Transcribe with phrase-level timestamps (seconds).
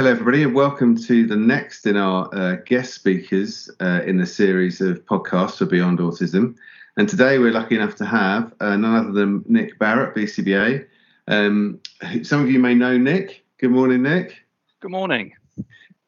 [0.00, 4.24] hello, everybody, and welcome to the next in our uh, guest speakers uh, in the
[4.24, 6.56] series of podcasts for Beyond Autism.
[6.96, 10.86] And today we're lucky enough to have uh, none other than Nick Barrett, BCBA.
[11.28, 11.80] Um,
[12.22, 13.44] some of you may know Nick.
[13.58, 14.42] Good morning, Nick.
[14.80, 15.34] Good morning.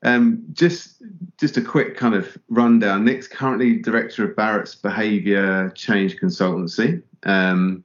[0.03, 1.03] Um, just
[1.39, 3.05] just a quick kind of rundown.
[3.05, 7.03] Nick's currently director of Barrett's Behaviour Change Consultancy.
[7.25, 7.85] Um,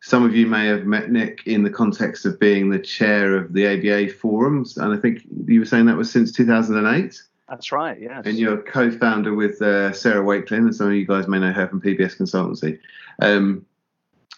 [0.00, 3.52] some of you may have met Nick in the context of being the chair of
[3.52, 7.20] the ABA forums, and I think you were saying that was since 2008.
[7.48, 8.26] That's right, yes.
[8.26, 11.66] And you're co-founder with uh, Sarah Wakelin, and some of you guys may know her
[11.66, 12.78] from PBS Consultancy.
[13.20, 13.64] Um,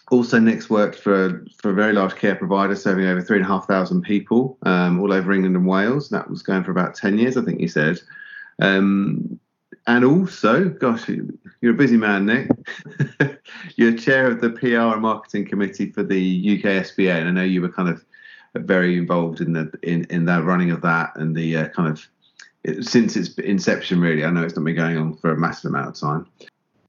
[0.09, 3.47] also, Nick's worked for for a very large care provider, serving over three and a
[3.47, 6.09] half thousand people um, all over England and Wales.
[6.09, 7.99] That was going for about ten years, I think you said.
[8.61, 9.39] Um,
[9.87, 11.09] and also, gosh,
[11.61, 12.49] you're a busy man, Nick.
[13.75, 17.43] you're chair of the PR and marketing committee for the UK SBA, and I know
[17.43, 18.03] you were kind of
[18.55, 22.85] very involved in the in in that running of that and the uh, kind of
[22.85, 23.99] since its inception.
[23.99, 26.27] Really, I know it's not been going on for a massive amount of time.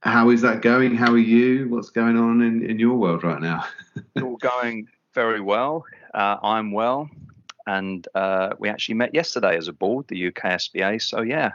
[0.00, 0.94] How is that going?
[0.94, 1.68] How are you?
[1.68, 3.64] What's going on in, in your world right now?
[4.22, 5.84] all going very well.
[6.12, 7.08] Uh, I'm well,
[7.66, 11.00] and uh, we actually met yesterday as a board, the UK SBA.
[11.00, 11.52] So yeah,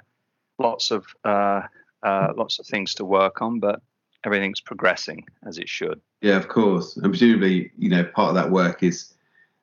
[0.59, 1.61] lots of uh,
[2.03, 3.81] uh, lots of things to work on, but
[4.25, 6.01] everything's progressing as it should.
[6.21, 9.13] Yeah, of course, and presumably, you know, part of that work is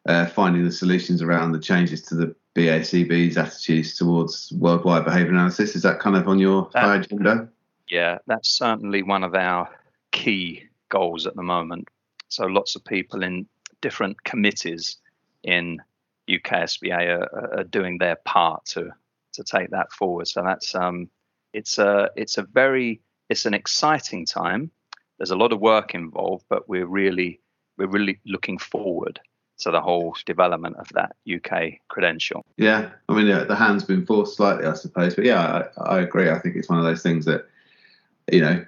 [0.07, 5.75] uh, finding the solutions around the changes to the BACB's attitudes towards worldwide behaviour analysis.
[5.75, 7.49] Is that kind of on your that, agenda?
[7.89, 9.69] Yeah, that's certainly one of our
[10.13, 11.89] key goals at the moment.
[12.29, 13.47] So lots of people in
[13.81, 14.97] different committees
[15.43, 15.81] in
[16.29, 18.91] UKSBA are, are doing their part to
[19.35, 20.29] to take that forward.
[20.29, 21.09] So that's um,
[21.53, 24.71] it's a it's a very it's an exciting time.
[25.19, 27.41] There's a lot of work involved, but we're really
[27.79, 29.21] we're really looking forward
[29.57, 32.45] to the whole development of that UK credential.
[32.57, 36.01] Yeah, I mean the, the hand's been forced slightly, I suppose, but yeah, I, I,
[36.01, 36.29] agree.
[36.29, 37.47] I think it's one of those things that
[38.31, 38.65] you know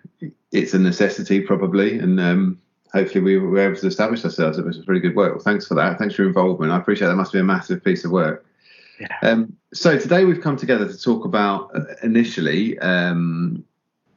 [0.53, 2.61] it's a necessity probably, and um,
[2.93, 4.59] hopefully we were able to establish ourselves.
[4.59, 5.35] It was really good work.
[5.35, 5.99] Well, thanks for that.
[5.99, 6.73] Thanks for your involvement.
[6.73, 7.17] I appreciate that.
[7.17, 8.46] Must be a massive piece of work.
[8.99, 9.17] Yeah.
[9.23, 12.79] Um, so today we've come together to talk about uh, initially.
[12.79, 13.65] Um,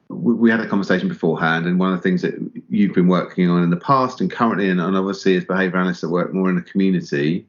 [0.07, 2.35] we, we, had a conversation beforehand, and one of the things that
[2.69, 6.01] you've been working on in the past and currently, and, and obviously as behaviour analysts
[6.01, 7.45] that work more in the community,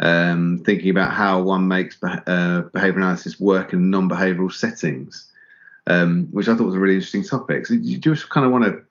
[0.00, 5.30] um, thinking about how one makes uh, behaviour analysis work in non-behavioural settings,
[5.86, 7.66] um, which I thought was a really interesting topic.
[7.66, 8.82] So you just kind of want to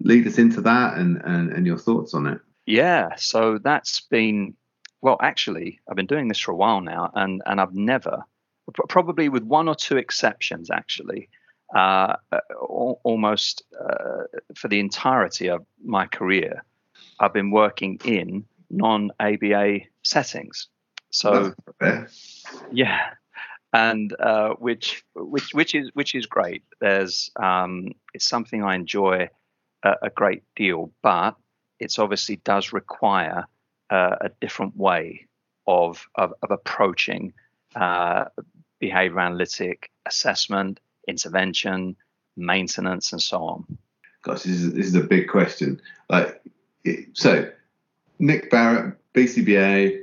[0.00, 2.40] lead us into that and, and, and your thoughts on it?
[2.66, 4.54] Yeah, so that's been
[5.02, 8.24] well, actually, I've been doing this for a while now, and and I've never,
[8.88, 11.28] probably with one or two exceptions, actually,
[11.74, 12.16] uh,
[12.58, 14.24] almost uh,
[14.54, 16.64] for the entirety of my career,
[17.18, 20.68] I've been working in non-ABA settings.
[21.10, 21.54] So,
[22.72, 23.00] yeah,
[23.72, 26.62] and uh, which which which is which is great.
[26.80, 29.30] There's um, it's something I enjoy
[29.82, 31.36] a, a great deal, but
[31.78, 33.46] it's obviously does require
[33.90, 35.26] uh, a different way
[35.66, 37.32] of of, of approaching
[37.76, 38.24] uh,
[38.78, 41.96] behavior analytic assessment, intervention,
[42.36, 43.78] maintenance, and so on.
[44.22, 45.80] Gosh, this is, this is a big question.
[46.08, 46.42] Like,
[47.12, 47.50] so
[48.18, 50.02] Nick Barrett, BCBA,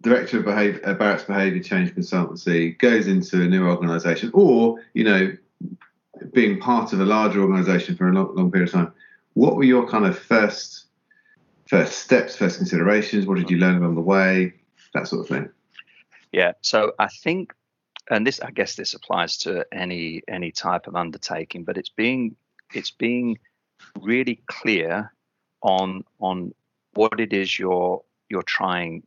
[0.00, 5.04] director of behavior, uh, Barrett's Behavior Change Consultancy, goes into a new organisation, or you
[5.04, 5.36] know,
[6.32, 8.92] being part of a larger organisation for a long, long period of time.
[9.34, 10.86] What were your kind of first
[11.72, 13.24] first steps, first considerations?
[13.24, 14.52] What did you learn along the way?
[14.92, 15.48] That sort of thing.
[16.30, 16.52] Yeah.
[16.60, 17.54] So I think,
[18.10, 22.36] and this, I guess, this applies to any any type of undertaking, but it's being
[22.74, 23.38] it's being
[23.98, 25.12] really clear
[25.62, 26.54] on on
[26.92, 29.02] what it is you're you're trying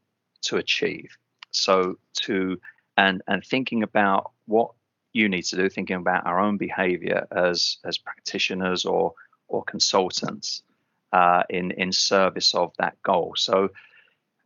[0.47, 1.15] to achieve.
[1.51, 2.59] So to
[2.97, 4.71] and and thinking about what
[5.13, 9.13] you need to do, thinking about our own behavior as as practitioners or
[9.49, 10.63] or consultants,
[11.11, 13.33] uh, in in service of that goal.
[13.35, 13.69] So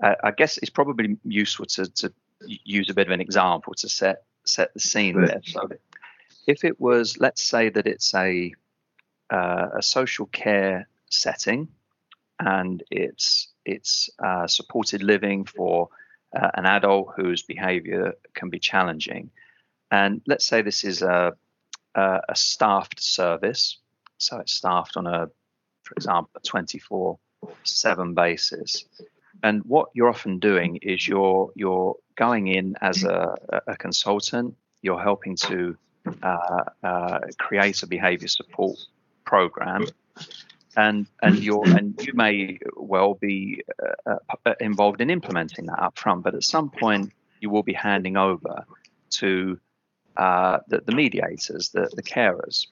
[0.04, 2.14] uh, I guess it's probably useful to, to
[2.64, 5.28] use a bit of an example to set set the scene right.
[5.28, 5.42] there.
[5.44, 5.70] So
[6.48, 8.54] if it was, let's say that it's a
[9.30, 11.68] uh, a social care setting,
[12.40, 15.90] and it's it's uh, supported living for
[16.36, 19.32] uh, an adult whose behaviour can be challenging,
[19.92, 21.34] and let's say this is a
[21.96, 23.78] a, a staffed service,
[24.18, 25.30] so it's staffed on a
[25.90, 27.18] for example, a 24
[27.64, 28.86] 7 basis.
[29.42, 33.36] And what you're often doing is you're you're going in as a,
[33.68, 34.56] a consultant.
[34.82, 35.78] You're helping to
[36.22, 38.78] uh, uh, create a behavior support
[39.26, 39.86] program,
[40.76, 43.64] and and you and you may well be
[44.06, 44.16] uh,
[44.46, 46.24] uh, involved in implementing that up front.
[46.24, 48.66] But at some point, you will be handing over
[49.12, 49.58] to
[50.18, 52.68] uh, the, the mediators, the, the carers.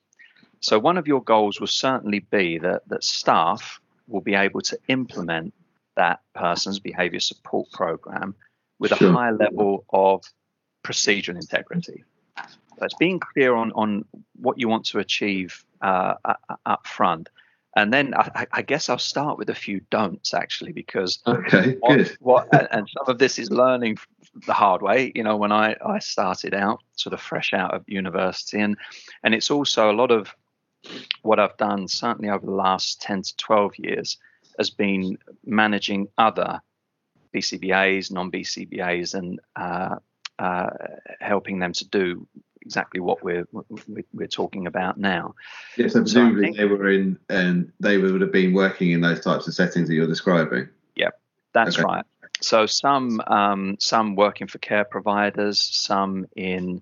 [0.59, 4.77] So one of your goals will certainly be that that staff will be able to
[4.88, 5.54] implement
[5.95, 8.36] that person's behavior support program
[8.80, 9.09] with sure.
[9.09, 10.24] a high level of
[10.83, 12.04] procedural integrity.
[12.38, 14.06] So it's being clear on, on
[14.36, 16.13] what you want to achieve uh,
[16.65, 17.30] up front.
[17.75, 21.98] And then I, I, guess I'll start with a few don'ts actually, because okay, what,
[21.98, 22.18] good.
[22.19, 23.98] What, and some of this is learning
[24.48, 25.12] the hard way.
[25.13, 28.77] You know, when I, I started out, sort of fresh out of university, and
[29.24, 30.33] and it's also a lot of
[31.22, 34.18] what I've done, certainly over the last ten to twelve years,
[34.57, 36.62] has been managing other
[37.34, 39.95] BCBAs, non-BCBAs, and uh,
[40.39, 40.69] uh,
[41.19, 42.28] helping them to do
[42.62, 43.48] exactly what we're
[44.13, 45.36] we're talking about now.
[45.78, 49.22] Yes, so presumably think, they were in, and they would have been working in those
[49.22, 50.68] types of settings that you're describing.
[50.95, 51.19] Yep,
[51.54, 51.83] that's okay.
[51.83, 52.06] right.
[52.42, 56.81] So some um, some working for care providers, some in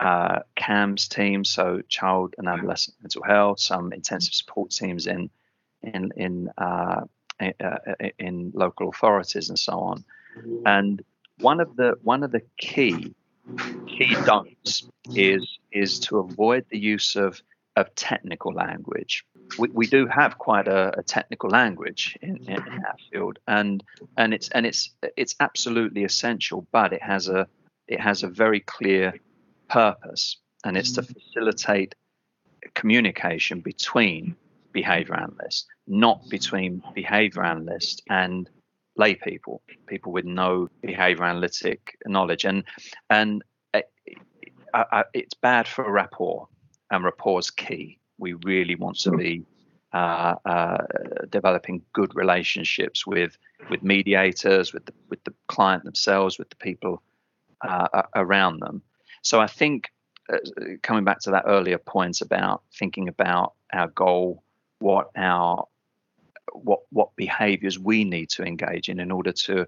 [0.00, 5.30] uh, CAMHS teams, so child and adolescent mental health, some intensive support teams in
[5.82, 7.02] in in uh,
[7.38, 10.04] in, uh, in local authorities and so on.
[10.64, 11.02] And
[11.38, 13.14] one of the one of the key
[13.86, 17.42] key don'ts is is to avoid the use of
[17.76, 19.24] of technical language.
[19.58, 23.82] We, we do have quite a, a technical language in, in, in, our field, and
[24.16, 27.46] and it's and it's it's absolutely essential, but it has a
[27.86, 29.14] it has a very clear
[29.70, 31.94] purpose, and it's to facilitate
[32.74, 34.36] communication between
[34.72, 38.48] behavior analysts, not between behavior analysts and
[38.96, 42.64] lay people, people with no behavior analytic knowledge, and
[43.08, 43.90] and it,
[44.74, 46.48] uh, uh, it's bad for rapport,
[46.90, 47.98] and rapport is key.
[48.18, 49.44] We really want to be
[49.92, 50.84] uh, uh,
[51.30, 53.36] developing good relationships with
[53.70, 57.02] with mediators, with the, with the client themselves, with the people
[57.62, 58.82] uh, around them.
[59.22, 59.90] So I think
[60.32, 60.38] uh,
[60.82, 64.42] coming back to that earlier point about thinking about our goal,
[64.78, 65.66] what our
[66.52, 69.66] what what behaviors we need to engage in in order to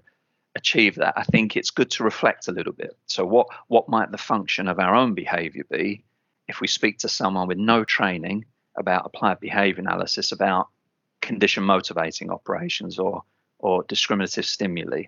[0.55, 2.95] achieve that i think it's good to reflect a little bit.
[3.07, 6.03] So what what might the function of our own behavior be
[6.47, 8.45] if we speak to someone with no training
[8.75, 10.67] about applied behavior analysis about
[11.21, 13.23] condition motivating operations or
[13.59, 15.03] or discriminative stimuli?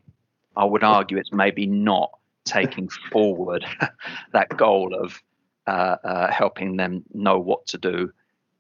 [0.56, 2.12] I would argue it's maybe not
[2.46, 3.66] taking forward
[4.34, 5.22] that goal of
[5.68, 8.12] uh, uh, helping them know what to do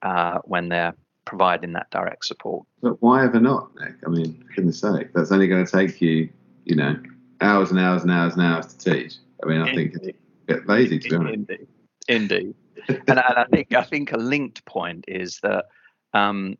[0.02, 0.96] uh, when they're
[1.26, 2.66] providing that direct support.
[2.82, 3.96] But why ever not, Nick?
[4.06, 6.30] I mean, for goodness sake, that's only going to take you,
[6.66, 6.96] you know,
[7.42, 9.16] hours and hours and hours and hours to teach.
[9.44, 9.94] I mean, I Indeed.
[9.94, 10.18] think it's
[10.48, 11.34] get lazy to be honest.
[11.34, 11.68] Indeed,
[12.08, 12.56] Indeed.
[12.88, 15.66] and, and I think I think a linked point is that.
[16.14, 16.58] Um,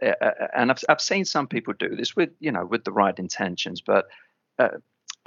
[0.00, 3.80] and I've, I've seen some people do this with you know with the right intentions,
[3.80, 4.06] but
[4.58, 4.68] uh,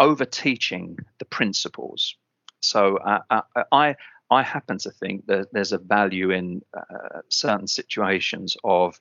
[0.02, 2.16] over teaching the principles.
[2.60, 3.96] So uh, I, I
[4.32, 9.00] I happen to think that there's a value in uh, certain situations of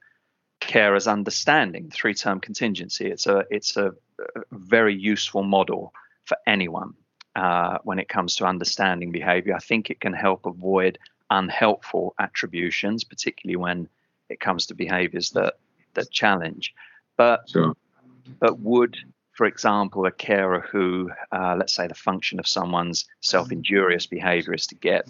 [0.61, 3.07] carers understanding three term contingency.
[3.07, 5.95] It's a it's a, a very useful model
[6.25, 6.95] for anyone
[7.35, 9.55] uh, when it comes to understanding behavior.
[9.55, 10.99] I think it can help avoid
[11.31, 13.89] unhelpful attributions, particularly when
[14.29, 15.55] it comes to behaviors that
[15.95, 16.75] that challenge.
[17.17, 17.75] But sure.
[18.39, 18.97] but would
[19.41, 24.67] for example, a carer who, uh, let's say, the function of someone's self-injurious behavior is
[24.67, 25.09] to get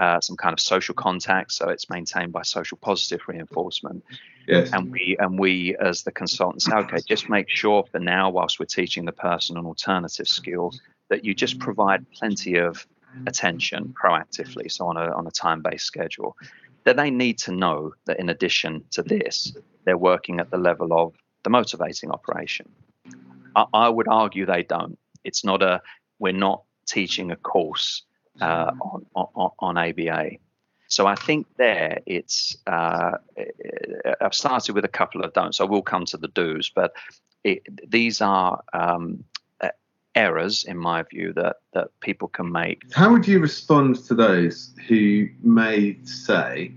[0.00, 4.04] uh, some kind of social contact, so it's maintained by social positive reinforcement.
[4.48, 4.72] Yes.
[4.72, 8.58] And we and we as the consultants say, okay, just make sure for now, whilst
[8.58, 10.72] we're teaching the person an alternative skill,
[11.08, 12.84] that you just provide plenty of
[13.28, 16.36] attention proactively, so on a on a time-based schedule.
[16.82, 20.92] That they need to know that in addition to this, they're working at the level
[20.92, 22.68] of the motivating operation.
[23.56, 24.98] I, I would argue they don't.
[25.24, 25.82] It's not a,
[26.18, 28.02] we're not teaching a course
[28.40, 30.30] uh, on, on, on ABA.
[30.88, 33.18] So I think there it's uh,
[34.20, 35.60] I've started with a couple of don'ts.
[35.60, 36.94] I will come to the do's, but
[37.44, 39.24] it, these are um,
[40.18, 42.82] errors in my view that that people can make.
[42.92, 46.72] How would you respond to those who may say,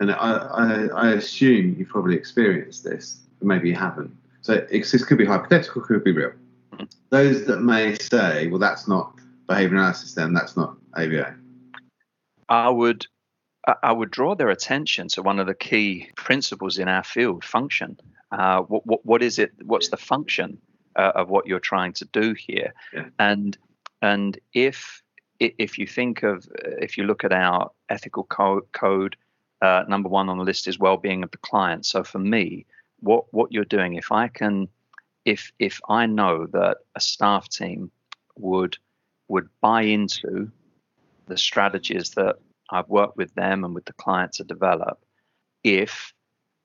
[0.00, 5.04] and I, I, I assume you've probably experienced this, but maybe you haven't, so this
[5.04, 6.32] could be hypothetical, could be real.
[6.72, 6.84] Mm-hmm.
[7.10, 11.34] Those that may say, well, that's not behavior analysis, then that's not ABA.
[12.48, 13.06] I would
[13.82, 17.98] I would draw their attention to one of the key principles in our field, function.
[18.32, 19.52] Uh, what, what, what is it?
[19.62, 20.58] What's the function
[20.96, 22.72] uh, of what you're trying to do here?
[22.92, 23.06] Yeah.
[23.18, 23.58] And
[24.00, 25.02] and if
[25.38, 29.16] if you think of if you look at our ethical code, code
[29.62, 31.84] uh, number one on the list is well-being of the client.
[31.84, 32.66] So for me,
[33.00, 34.68] what what you're doing if i can
[35.24, 37.90] if if i know that a staff team
[38.36, 38.76] would
[39.28, 40.50] would buy into
[41.26, 42.36] the strategies that
[42.70, 44.98] I've worked with them and with the client to develop
[45.62, 46.12] if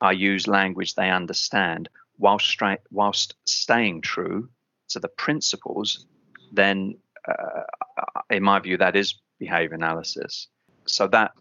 [0.01, 2.59] I use language they understand whilst,
[2.91, 4.49] whilst staying true
[4.89, 6.05] to the principles,
[6.51, 7.63] then uh,
[8.29, 10.47] in my view, that is behavior analysis.
[10.87, 11.31] So that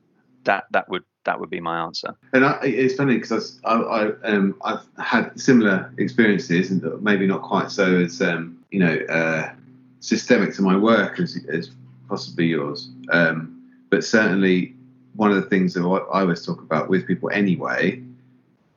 [0.45, 2.15] that that would that would be my answer.
[2.33, 7.43] And I, it's funny because I, I um, I've had similar experiences, and maybe not
[7.43, 9.53] quite so as um, you know uh,
[10.01, 11.71] systemic to my work as, as
[12.09, 12.91] possibly yours.
[13.11, 14.75] Um, but certainly,
[15.17, 18.03] one of the things that I always talk about with people anyway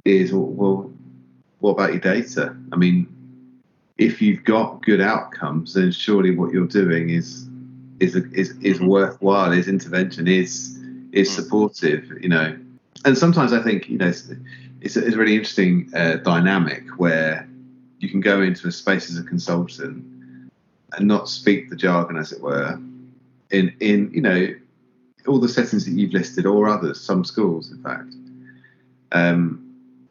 [0.06, 0.92] is well,
[1.60, 2.56] what about your data?
[2.72, 3.08] I mean,
[3.98, 7.48] if you've got good outcomes, then surely what you're doing is
[8.00, 8.88] is is is mm-hmm.
[8.88, 9.52] worthwhile.
[9.52, 10.77] Is intervention is
[11.18, 11.36] is mm.
[11.36, 12.58] supportive, you know.
[13.06, 14.30] And sometimes I think you know it's
[14.82, 17.48] it's a, it's a really interesting uh, dynamic where
[18.00, 20.06] you can go into a space as a consultant
[20.94, 22.80] and not speak the jargon, as it were,
[23.52, 24.48] in in you know
[25.28, 28.14] all the settings that you've listed or others, some schools, in fact,
[29.12, 29.64] um,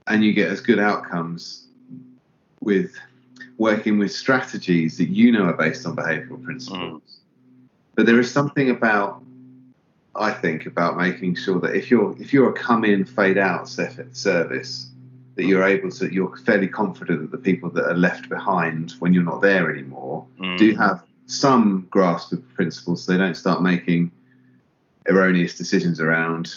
[0.06, 1.68] and you get as good outcomes
[2.60, 2.92] with
[3.58, 6.80] working with strategies that you know are based on behavioural principles.
[6.80, 7.00] Mm.
[7.94, 9.22] But there is something about
[10.18, 13.68] I think about making sure that if you're if you're a come in fade out
[13.68, 14.90] service
[15.36, 19.12] that you're able to you're fairly confident that the people that are left behind when
[19.12, 20.58] you're not there anymore mm.
[20.58, 24.10] do have some grasp of principles so they don't start making
[25.08, 26.54] erroneous decisions around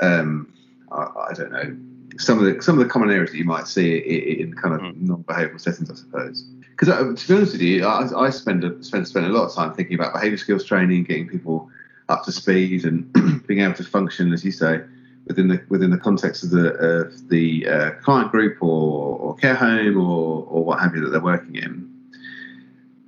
[0.00, 0.52] um,
[0.92, 1.76] I, I, don't know
[2.18, 4.74] some of the some of the common areas that you might see in, in kind
[4.74, 5.00] of mm.
[5.00, 8.82] non-behavioural settings I suppose because uh, to be honest with you I, I spend a,
[8.84, 11.70] spend spend a lot of time thinking about behaviour skills training getting people
[12.08, 13.12] up to speed and
[13.46, 14.80] being able to function, as you say,
[15.26, 19.54] within the within the context of the of the uh, client group or, or care
[19.54, 21.92] home or or what have you that they're working in.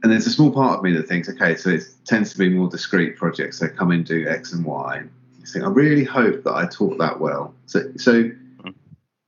[0.02, 2.48] And there's a small part of me that thinks, okay, so it tends to be
[2.48, 3.58] more discrete projects.
[3.58, 5.02] So come in, do X and Y.
[5.40, 7.54] You think, I really hope that I taught that well.
[7.66, 8.30] So so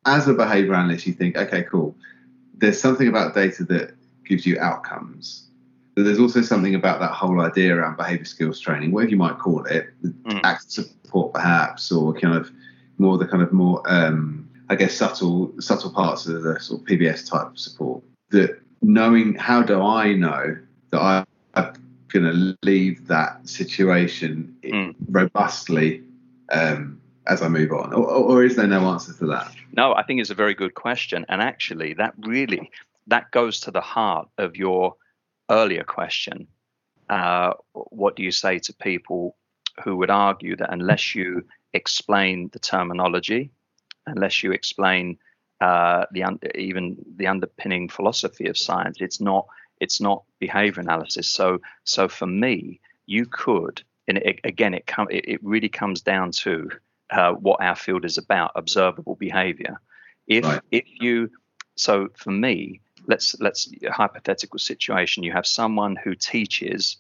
[0.07, 1.95] as a behavior analyst, you think, okay, cool.
[2.55, 5.50] There's something about data that gives you outcomes
[6.01, 9.39] but there's also something about that whole idea around behavior skills training, whatever you might
[9.39, 10.41] call it, mm.
[10.45, 12.51] act support perhaps, or kind of
[12.97, 16.87] more the kind of more, um, I guess, subtle subtle parts of the sort of
[16.87, 18.03] PBS type of support.
[18.31, 20.57] That knowing how do I know
[20.89, 21.75] that I, I'm
[22.09, 24.95] going to leave that situation mm.
[25.11, 26.03] robustly
[26.51, 29.53] um, as I move on, or, or is there no answer to that?
[29.77, 32.71] No, I think it's a very good question, and actually, that really
[33.09, 34.95] that goes to the heart of your
[35.51, 36.47] earlier question,
[37.09, 39.37] uh, what do you say to people
[39.85, 43.51] who would argue that unless you explain the terminology,
[44.07, 45.19] unless you explain
[45.61, 49.47] uh, the un- even the underpinning philosophy of science, it's not
[49.81, 51.31] it's not behavior analysis.
[51.31, 56.01] So so for me, you could, and it, again, it com- it, it really comes
[56.01, 56.71] down to
[57.11, 59.81] uh, what our field is about: observable behavior.
[60.27, 60.61] If right.
[60.71, 61.31] if you
[61.77, 65.23] so for me, let's let's hypothetical situation.
[65.23, 66.97] You have someone who teaches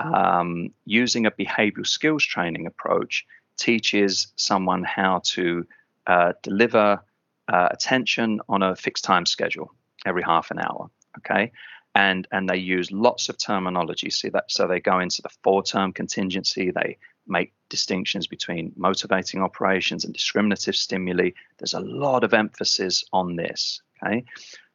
[0.00, 3.26] um, using a behavioral skills training approach,
[3.56, 5.66] teaches someone how to
[6.06, 7.00] uh, deliver
[7.48, 9.72] uh, attention on a fixed time schedule
[10.06, 10.90] every half an hour.
[11.18, 11.52] Okay.
[11.94, 14.10] And, and they use lots of terminology.
[14.10, 16.70] See that so they go into the four-term contingency.
[16.70, 21.30] They make distinctions between motivating operations and discriminative stimuli.
[21.58, 23.82] There's a lot of emphasis on this.
[24.02, 24.24] Okay,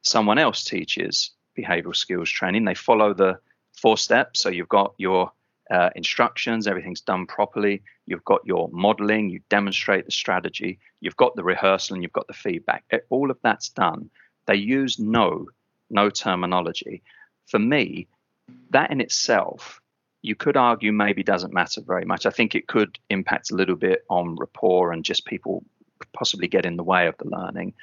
[0.04, 2.66] someone else teaches behavioral skills training.
[2.66, 3.40] They follow the
[3.74, 4.42] four steps.
[4.42, 5.32] So you've got your
[5.72, 7.82] uh, instructions, everything's done properly.
[8.06, 12.28] You've got your modeling, you demonstrate the strategy, you've got the rehearsal, and you've got
[12.28, 12.84] the feedback.
[13.10, 14.10] All of that's done.
[14.46, 15.48] They use no,
[15.90, 17.02] no terminology.
[17.48, 18.08] For me,
[18.72, 19.80] that in itself,
[20.22, 22.26] you could argue maybe doesn't matter very much.
[22.26, 25.64] I think it could impact a little bit on rapport and just people
[26.14, 27.74] possibly get in the way of the learning.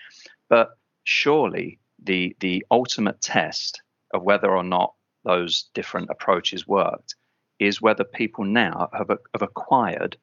[0.49, 7.15] But surely the the ultimate test of whether or not those different approaches worked
[7.59, 10.17] is whether people now have, have acquired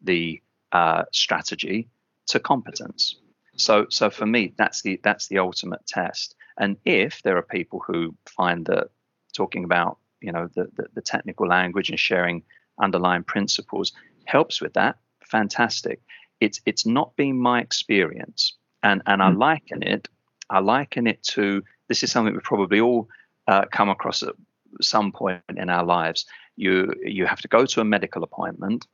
[0.00, 0.40] the
[0.72, 1.88] uh, strategy
[2.26, 3.16] to competence.
[3.56, 6.34] So, so for me, that's the that's the ultimate test.
[6.58, 8.88] And if there are people who find that
[9.32, 12.42] talking about you know the, the, the technical language and sharing
[12.80, 13.92] underlying principles
[14.24, 16.00] helps with that, fantastic.
[16.40, 19.38] It's it's not been my experience, and and I hmm.
[19.38, 20.08] liken it
[20.50, 23.08] I liken it to this is something we probably all
[23.46, 24.34] uh, come across at
[24.80, 26.26] some point in our lives.
[26.56, 28.86] You you have to go to a medical appointment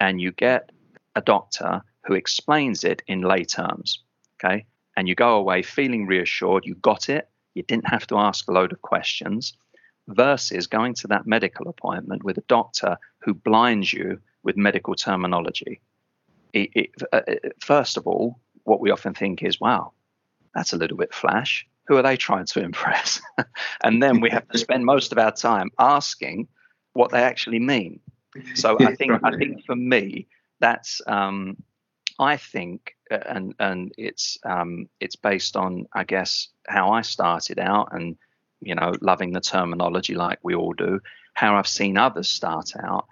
[0.00, 0.70] and you get
[1.14, 4.02] a doctor who explains it in lay terms.
[4.36, 6.66] Okay, and you go away feeling reassured.
[6.66, 7.28] You got it.
[7.54, 9.54] You didn't have to ask a load of questions.
[10.08, 15.80] versus going to that medical appointment with a doctor who blinds you with medical terminology.
[16.52, 17.20] It, it, uh,
[17.60, 19.92] first of all, what we often think is, wow,
[20.54, 21.66] that's a little bit flash.
[21.86, 23.20] Who are they trying to impress?
[23.82, 26.48] and then we have to spend most of our time asking
[26.92, 28.00] what they actually mean.
[28.54, 30.26] So I think I think for me,
[30.60, 31.56] that's um,
[32.18, 37.58] I think, uh, and and it's um, it's based on I guess how I started
[37.58, 38.16] out, and
[38.60, 41.00] you know, loving the terminology like we all do.
[41.34, 43.06] How I've seen others start out.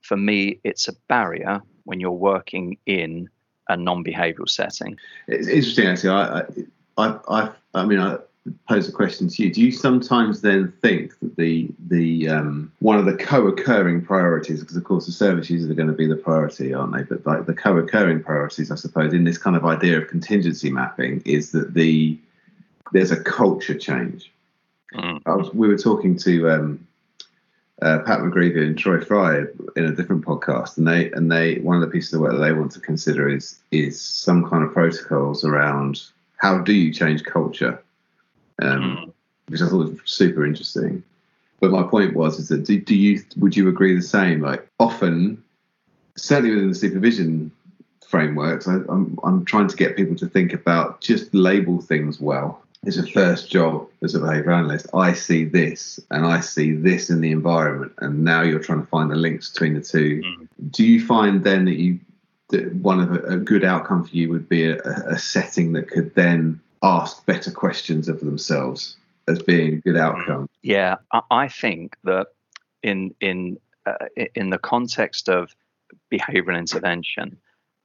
[0.00, 3.28] For me, it's a barrier when you're working in
[3.68, 4.96] a non-behavioral setting.
[5.28, 6.10] It's interesting, actually.
[6.10, 6.44] I, I,
[6.98, 8.18] I, I mean, I
[8.68, 9.52] pose a question to you.
[9.52, 14.76] Do you sometimes then think that the the um, one of the co-occurring priorities, because
[14.76, 17.02] of course the service users are going to be the priority, aren't they?
[17.02, 21.22] But like the co-occurring priorities, I suppose, in this kind of idea of contingency mapping,
[21.24, 22.18] is that the
[22.92, 24.32] there's a culture change.
[24.94, 25.22] Mm.
[25.24, 26.86] Was, we were talking to um,
[27.80, 29.44] uh, Pat McGreevy and Troy Fry
[29.76, 32.38] in a different podcast, and they and they one of the pieces of work that
[32.38, 36.02] they want to consider is is some kind of protocols around
[36.42, 37.80] how do you change culture,
[38.60, 39.12] um, mm.
[39.48, 41.02] which I thought was super interesting.
[41.60, 44.40] But my point was is that do, do you would you agree the same?
[44.40, 45.42] Like often,
[46.16, 47.52] certainly within the supervision
[48.06, 52.60] frameworks, I, I'm I'm trying to get people to think about just label things well
[52.84, 57.10] as a first job as a behavior analyst, I see this and I see this
[57.10, 60.20] in the environment, and now you're trying to find the links between the two.
[60.20, 60.48] Mm.
[60.72, 62.00] Do you find then that you
[62.82, 66.14] one of a, a good outcome for you would be a, a, setting that could
[66.14, 68.96] then ask better questions of themselves
[69.28, 70.48] as being a good outcome?
[70.62, 70.96] Yeah,
[71.30, 72.28] I think that
[72.82, 75.54] in in uh, in the context of
[76.12, 77.38] behavioral intervention,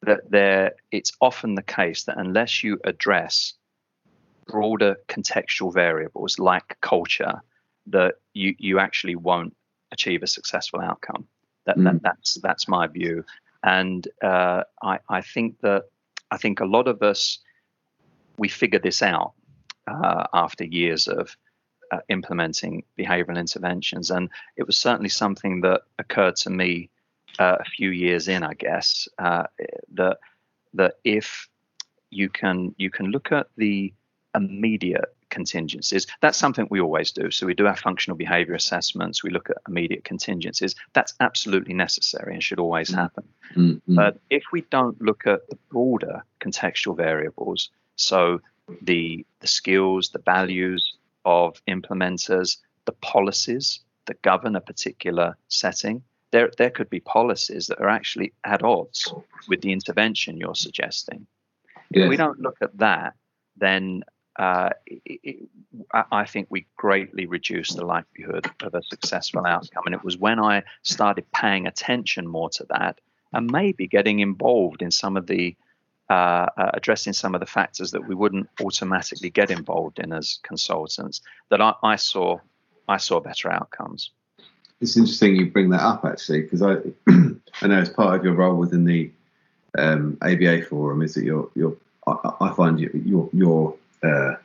[0.03, 3.53] that there it's often the case that unless you address
[4.47, 7.41] broader contextual variables like culture
[7.87, 9.55] that you you actually won't
[9.91, 11.27] achieve a successful outcome.
[11.65, 11.83] That, mm.
[11.85, 13.25] that that's that's my view,
[13.63, 15.85] and uh, I I think that
[16.31, 17.39] I think a lot of us
[18.37, 19.33] we figure this out
[19.87, 21.35] uh, after years of
[21.91, 26.89] uh, implementing behavioral interventions, and it was certainly something that occurred to me
[27.39, 29.43] uh, a few years in, I guess, uh,
[29.93, 30.17] that
[30.73, 31.47] that if
[32.09, 33.93] you can you can look at the
[34.35, 36.07] immediate contingencies.
[36.21, 37.31] That's something we always do.
[37.31, 40.75] So we do our functional behavior assessments, we look at immediate contingencies.
[40.93, 42.99] That's absolutely necessary and should always mm-hmm.
[42.99, 43.23] happen.
[43.55, 43.95] Mm-hmm.
[43.95, 48.41] But if we don't look at the broader contextual variables, so
[48.81, 56.51] the the skills, the values of implementers, the policies that govern a particular setting, there
[56.57, 59.13] there could be policies that are actually at odds
[59.47, 61.27] with the intervention you're suggesting.
[61.89, 62.03] Yes.
[62.03, 63.13] If we don't look at that,
[63.55, 64.03] then
[64.37, 65.49] uh, it,
[65.91, 69.83] I think we greatly reduced the likelihood of a successful outcome.
[69.85, 72.99] And it was when I started paying attention more to that
[73.33, 75.55] and maybe getting involved in some of the
[76.09, 80.39] uh, uh, addressing some of the factors that we wouldn't automatically get involved in as
[80.41, 82.37] consultants that I, I saw
[82.87, 84.11] I saw better outcomes.
[84.79, 86.77] It's interesting you bring that up actually because I
[87.61, 89.11] I know as part of your role within the
[89.77, 91.75] um, ABA forum is that you're you're
[92.07, 94.35] I, I find you, you're you're uh,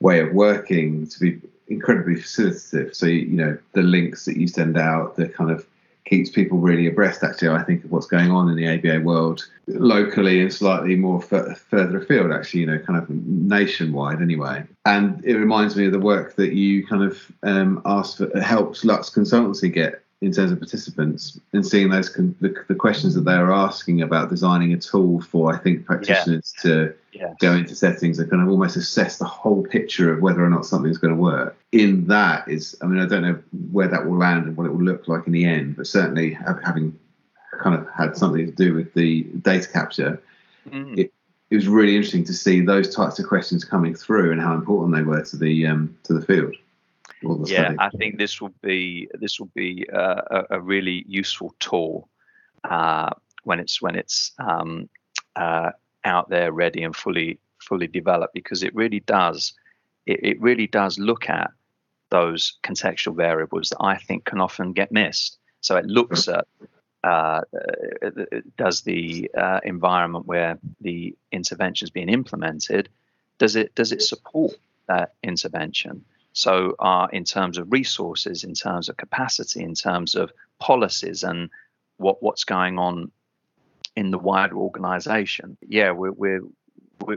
[0.00, 2.94] way of working to be incredibly facilitative.
[2.94, 5.66] So you know the links that you send out, the kind of
[6.04, 7.22] keeps people really abreast.
[7.22, 11.22] Actually, I think of what's going on in the ABA world locally and slightly more
[11.22, 12.32] f- further afield.
[12.32, 14.64] Actually, you know, kind of nationwide anyway.
[14.84, 18.84] And it reminds me of the work that you kind of um, asked for, helps
[18.84, 23.22] Lux Consultancy get in terms of participants and seeing those con- the, the, questions that
[23.22, 26.62] they are asking about designing a tool for I think practitioners yeah.
[26.62, 27.34] to yes.
[27.40, 30.66] go into settings and kind of almost assess the whole picture of whether or not
[30.66, 31.56] something's going to work.
[31.72, 33.38] In that is, I mean, I don't know
[33.72, 36.36] where that will land and what it will look like in the end, but certainly
[36.64, 36.98] having
[37.62, 40.22] kind of had something to do with the data capture,
[40.68, 40.98] mm.
[40.98, 41.12] it,
[41.50, 44.94] it was really interesting to see those types of questions coming through and how important
[44.94, 46.54] they were to the um, to the field
[47.44, 52.08] yeah, I think this will be this will be uh, a, a, really useful tool
[52.64, 53.10] uh,
[53.44, 54.88] when it's when it's um,
[55.36, 55.70] uh,
[56.04, 59.52] out there, ready and fully fully developed, because it really does
[60.06, 61.50] it, it really does look at
[62.10, 65.38] those contextual variables that I think can often get missed.
[65.60, 66.46] So it looks at
[67.04, 67.42] uh,
[68.56, 72.88] does the uh, environment where the intervention is being implemented
[73.40, 74.52] does it does it support
[74.86, 76.04] that intervention?
[76.32, 81.50] So, uh, in terms of resources, in terms of capacity, in terms of policies, and
[81.96, 83.10] what what's going on
[83.96, 86.42] in the wider organisation, yeah, we're we're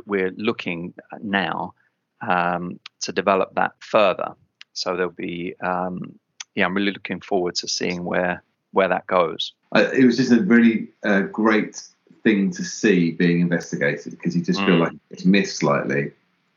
[0.06, 1.73] we're looking now
[2.21, 4.34] um, to develop that further.
[4.73, 6.17] So there'll be um,
[6.56, 9.54] yeah, I'm really looking forward to seeing where where that goes.
[9.76, 11.82] Uh, it was just a really uh, great
[12.23, 14.80] thing to see being investigated because you just feel Mm.
[14.82, 16.12] like it's missed slightly,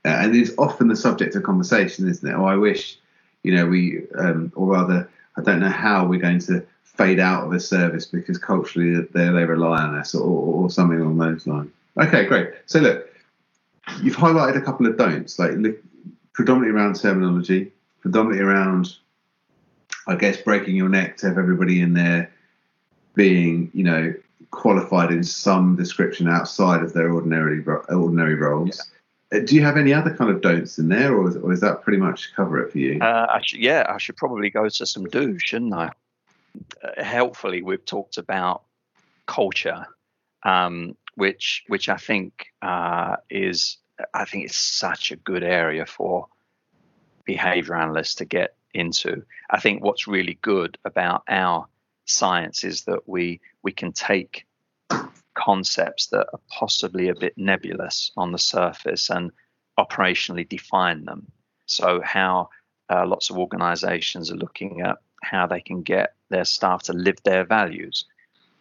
[0.07, 2.35] uh, and it's often the subject of conversation, isn't it?
[2.35, 2.99] Oh, I wish,
[3.43, 7.45] you know, we, um, or rather, I don't know how we're going to fade out
[7.45, 11.47] of a service because culturally they they rely on us, or, or something along those
[11.47, 11.71] lines.
[11.99, 12.55] Okay, great.
[12.67, 13.13] So look,
[14.03, 15.77] you've highlighted a couple of don'ts, like look,
[16.33, 18.95] predominantly around terminology, predominantly around,
[20.07, 22.31] I guess, breaking your neck to have everybody in there
[23.15, 24.15] being, you know,
[24.51, 28.81] qualified in some description outside of their ordinary ordinary roles.
[28.81, 28.85] Uh,
[29.31, 31.83] Do you have any other kind of don'ts in there, or is, or is that
[31.83, 33.01] pretty much cover it for you?
[33.01, 35.91] Uh, I yeah, I should probably go to some do, shouldn't I?
[36.83, 38.63] Uh, helpfully, we've talked about
[39.27, 39.87] culture,
[40.45, 43.79] um, which which I think uh, is
[44.15, 46.29] I think it's such a good area for
[47.25, 49.25] behavior analysts to get into.
[49.51, 51.67] I think what's really good about our
[52.05, 54.47] science is that we we can take
[55.47, 59.31] concepts that are possibly a bit nebulous on the surface and
[59.79, 61.31] operationally define them.
[61.67, 62.49] So how
[62.91, 67.19] uh, lots of organizations are looking at how they can get their staff to live
[67.23, 68.07] their values.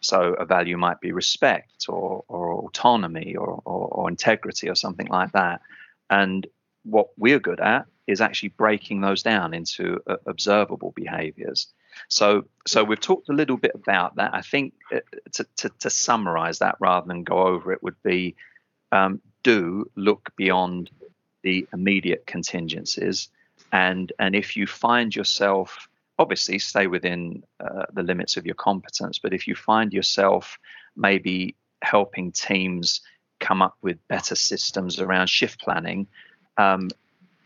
[0.00, 5.08] So a value might be respect or, or autonomy or, or, or integrity or something
[5.08, 5.60] like that.
[6.08, 6.46] And
[6.84, 11.66] what we're good at is actually breaking those down into uh, observable behaviors.
[12.08, 14.34] So, so we've talked a little bit about that.
[14.34, 15.00] I think uh,
[15.32, 18.36] to, to, to summarize that rather than go over it would be
[18.92, 20.90] um, do look beyond
[21.42, 23.28] the immediate contingencies.
[23.72, 29.18] And, and if you find yourself, obviously stay within uh, the limits of your competence,
[29.18, 30.58] but if you find yourself
[30.96, 33.02] maybe helping teams
[33.38, 36.06] come up with better systems around shift planning,
[36.56, 36.88] um,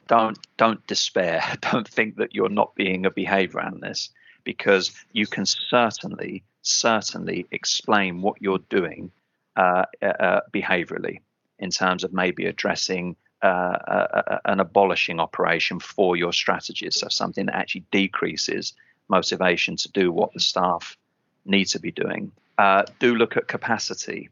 [0.06, 1.42] don't don't despair.
[1.70, 4.12] Don't think that you're not being a behavior analyst
[4.44, 9.10] because you can certainly certainly explain what you're doing
[9.56, 11.20] uh, uh, behaviorally
[11.58, 16.96] in terms of maybe addressing uh, uh, an abolishing operation for your strategies.
[16.96, 18.74] So something that actually decreases
[19.08, 20.96] motivation to do what the staff
[21.44, 22.32] need to be doing.
[22.58, 24.28] Uh, do look at capacity.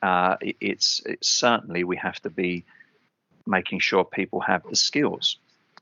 [0.00, 2.64] Uh, it's, it's certainly we have to be
[3.46, 5.38] making sure people have the skills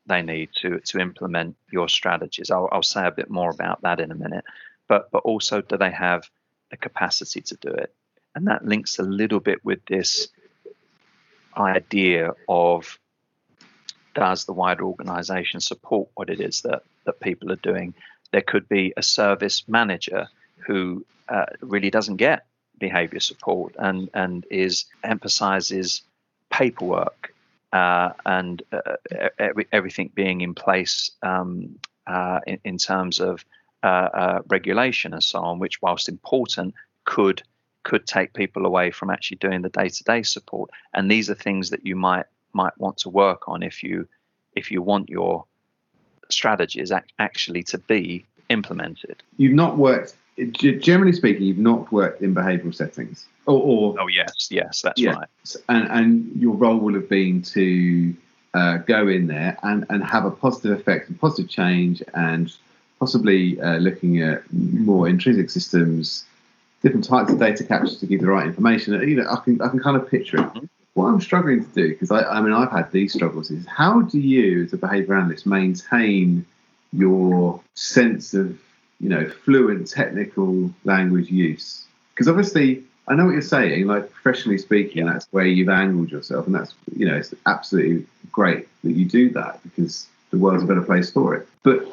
[0.06, 2.50] they need to to implement your strategies.
[2.50, 4.44] I'll, I'll say a bit more about that in a minute,
[4.88, 6.28] but but also do they have
[6.70, 7.94] the capacity to do it?
[8.34, 10.28] And that links a little bit with this
[11.56, 12.98] idea of
[14.14, 17.94] does the wider organization support what it is that that people are doing?
[18.32, 20.28] There could be a service manager
[20.66, 22.46] who uh, really doesn't get
[22.78, 26.02] behavior support and and is emphasizes
[26.50, 27.34] paperwork
[27.72, 28.96] uh, and uh,
[29.38, 33.44] every, everything being in place um, uh, in, in, terms of
[33.82, 37.42] uh, regulation and so on, which, whilst important, could
[37.82, 40.70] could take people away from actually doing the day-to-day support.
[40.92, 44.08] And these are things that you might might want to work on if you
[44.54, 45.44] if you want your
[46.28, 49.22] strategies ac- actually to be implemented.
[49.36, 53.26] You've not worked, generally speaking, you've not worked in behavioural settings.
[53.46, 55.12] Or, or, oh yes, yes, that's yeah.
[55.12, 55.28] right.
[55.68, 58.14] And and your role will have been to
[58.54, 62.52] uh, go in there and and have a positive effect and positive change, and
[62.98, 66.24] possibly uh, looking at more intrinsic systems,
[66.82, 68.92] different types of data capture to give the right information.
[69.08, 70.42] You know, I can I can kind of picture it.
[70.42, 70.66] Mm-hmm.
[70.94, 74.02] What I'm struggling to do, because I, I mean I've had these struggles, is how
[74.02, 76.44] do you, as a behaviour analyst, maintain
[76.92, 78.58] your sense of
[79.00, 81.84] you know fluent technical language use?
[82.14, 83.86] Because obviously I know what you're saying.
[83.86, 88.68] Like professionally speaking, that's where you've angled yourself, and that's you know it's absolutely great
[88.84, 91.48] that you do that because the world's a better place for it.
[91.62, 91.84] But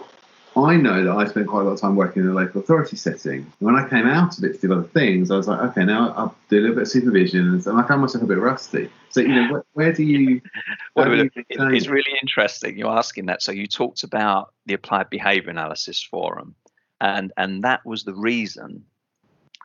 [0.55, 2.97] I know that I spent quite a lot of time working in a local authority
[2.97, 3.51] setting.
[3.59, 6.13] When I came out of it to do other things, I was like, okay, now
[6.13, 8.89] I'll do a little bit of supervision, and I found myself a bit rusty.
[9.09, 10.41] So you know, where, where do you?
[10.95, 13.43] Well, do you it, it's really interesting you're asking that.
[13.43, 16.55] So you talked about the Applied Behavior Analysis Forum,
[17.01, 18.85] and and that was the reason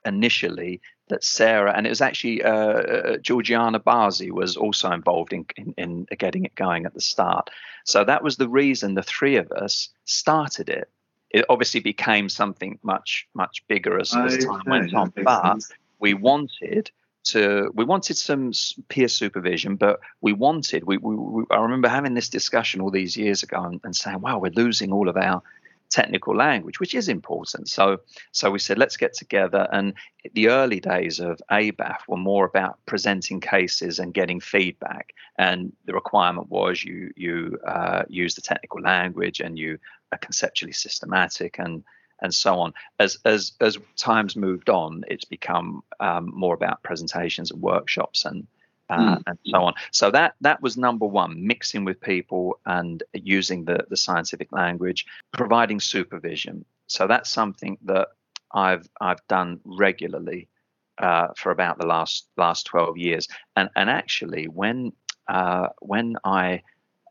[0.05, 5.75] initially that Sarah and it was actually uh, Georgiana Barzi was also involved in, in,
[5.77, 7.51] in getting it going at the start.
[7.85, 10.89] So that was the reason the three of us started it.
[11.31, 15.73] It obviously became something much much bigger as, as time went on, but sense.
[15.99, 16.91] we wanted
[17.25, 18.53] to we wanted some
[18.89, 23.17] peer supervision, but we wanted we, we, we I remember having this discussion all these
[23.17, 25.43] years ago and, and saying, wow, we're losing all of our
[25.93, 27.69] technical language, which is important.
[27.69, 28.01] So
[28.33, 29.69] so we said let's get together.
[29.71, 29.95] And
[30.35, 35.13] the early days of ABAF were more about presenting cases and getting feedback.
[35.39, 39.79] And the requirement was you you uh, use the technical language and you
[40.11, 41.85] are conceptually systematic and
[42.23, 42.73] and so on.
[42.99, 48.47] As as as times moved on, it's become um, more about presentations and workshops and
[48.93, 49.23] uh, mm.
[49.27, 49.75] and so on.
[49.91, 55.07] So that that was number one: mixing with people and using the the scientific language,
[55.33, 56.65] providing supervision.
[56.87, 58.09] So that's something that
[58.53, 60.49] I've I've done regularly
[60.99, 63.29] uh, for about the last last 12 years.
[63.57, 64.93] And and actually, when
[65.29, 66.63] uh, when I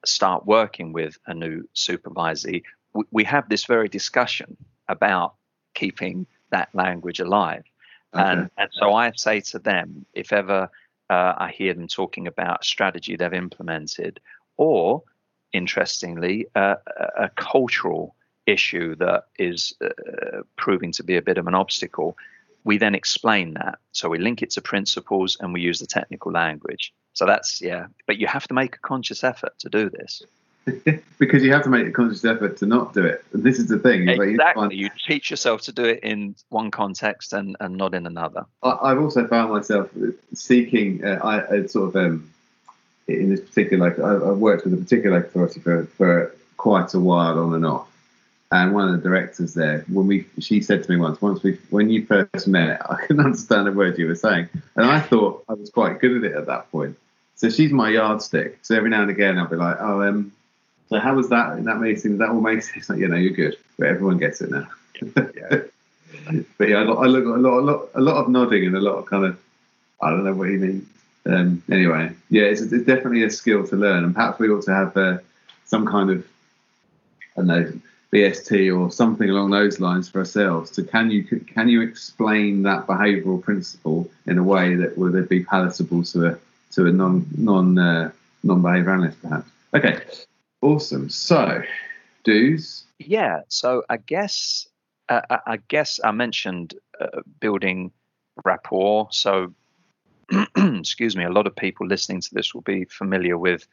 [0.06, 2.64] start working with a new supervisee,
[2.94, 5.36] we, we have this very discussion about
[5.74, 7.64] keeping that language alive.
[8.14, 8.24] Okay.
[8.24, 10.70] And, and so I say to them, if ever
[11.12, 14.22] uh, I hear them talking about a strategy they've implemented,
[14.56, 15.04] or
[15.52, 16.76] interestingly, uh,
[17.18, 18.16] a, cultural
[18.48, 22.18] issue that is uh, proving to be a bit of an obstacle,
[22.64, 23.80] we then explain that.
[23.92, 26.94] So we link it to principles and we use the technical language.
[27.12, 30.22] So that's, yeah, but you have to make a conscious effort to do this.
[31.18, 33.24] because you have to make a conscious effort to not do it.
[33.34, 34.08] And this is the thing.
[34.08, 34.76] Exactly.
[34.76, 38.46] You, teach yourself to do it in one context and, and not in another.
[38.62, 39.90] I, have also found myself
[40.34, 42.30] seeking, uh, I, sort of, um,
[43.08, 47.00] in this particular, like, I, have worked with a particular authority for, for quite a
[47.00, 47.88] while on and off.
[48.52, 51.54] And one of the directors there, when we, she said to me once, once we,
[51.70, 55.46] when you first met, I couldn't understand a word you were saying, and I thought
[55.48, 56.98] I was quite good at it at that point.
[57.36, 58.60] So she's my yardstick.
[58.62, 60.32] So every now and again, I'll be like, oh, um,
[60.92, 62.18] so how was that in that meeting?
[62.18, 62.90] That all makes sense.
[62.90, 64.68] Like, you know, you're good, but everyone gets it now.
[65.02, 65.62] Yeah.
[66.58, 68.76] but yeah, I, got, I look a lot, a lot, a lot of nodding and
[68.76, 69.40] a lot of kind of,
[70.02, 70.90] I don't know what you mean.
[71.26, 74.74] Um, anyway, yeah, it's, it's, definitely a skill to learn, and perhaps we ought to
[74.74, 75.20] have uh,
[75.64, 76.28] some kind of,
[77.38, 77.74] I don't know,
[78.12, 80.76] BST or something along those lines for ourselves.
[80.76, 85.46] So can you can you explain that behavioural principle in a way that would be
[85.46, 86.38] palatable to a
[86.72, 88.12] to a non non uh,
[88.44, 89.50] non behaviour analyst, perhaps?
[89.74, 90.02] Okay,
[90.62, 91.10] Awesome.
[91.10, 91.62] So,
[92.24, 92.86] do's.
[93.00, 93.42] Yeah.
[93.48, 94.68] So I guess
[95.10, 97.92] uh, I guess I mentioned uh, building
[98.46, 99.08] rapport.
[99.12, 99.54] So,
[100.56, 101.26] excuse me.
[101.26, 103.68] A lot of people listening to this will be familiar with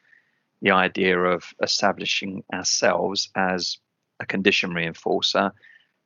[0.62, 3.78] the idea of establishing ourselves as
[4.18, 5.52] a condition reinforcer.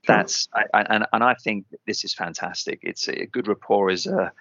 [0.07, 2.81] That's I, I, and and I think this is fantastic.
[2.83, 4.33] It's a good rapport is a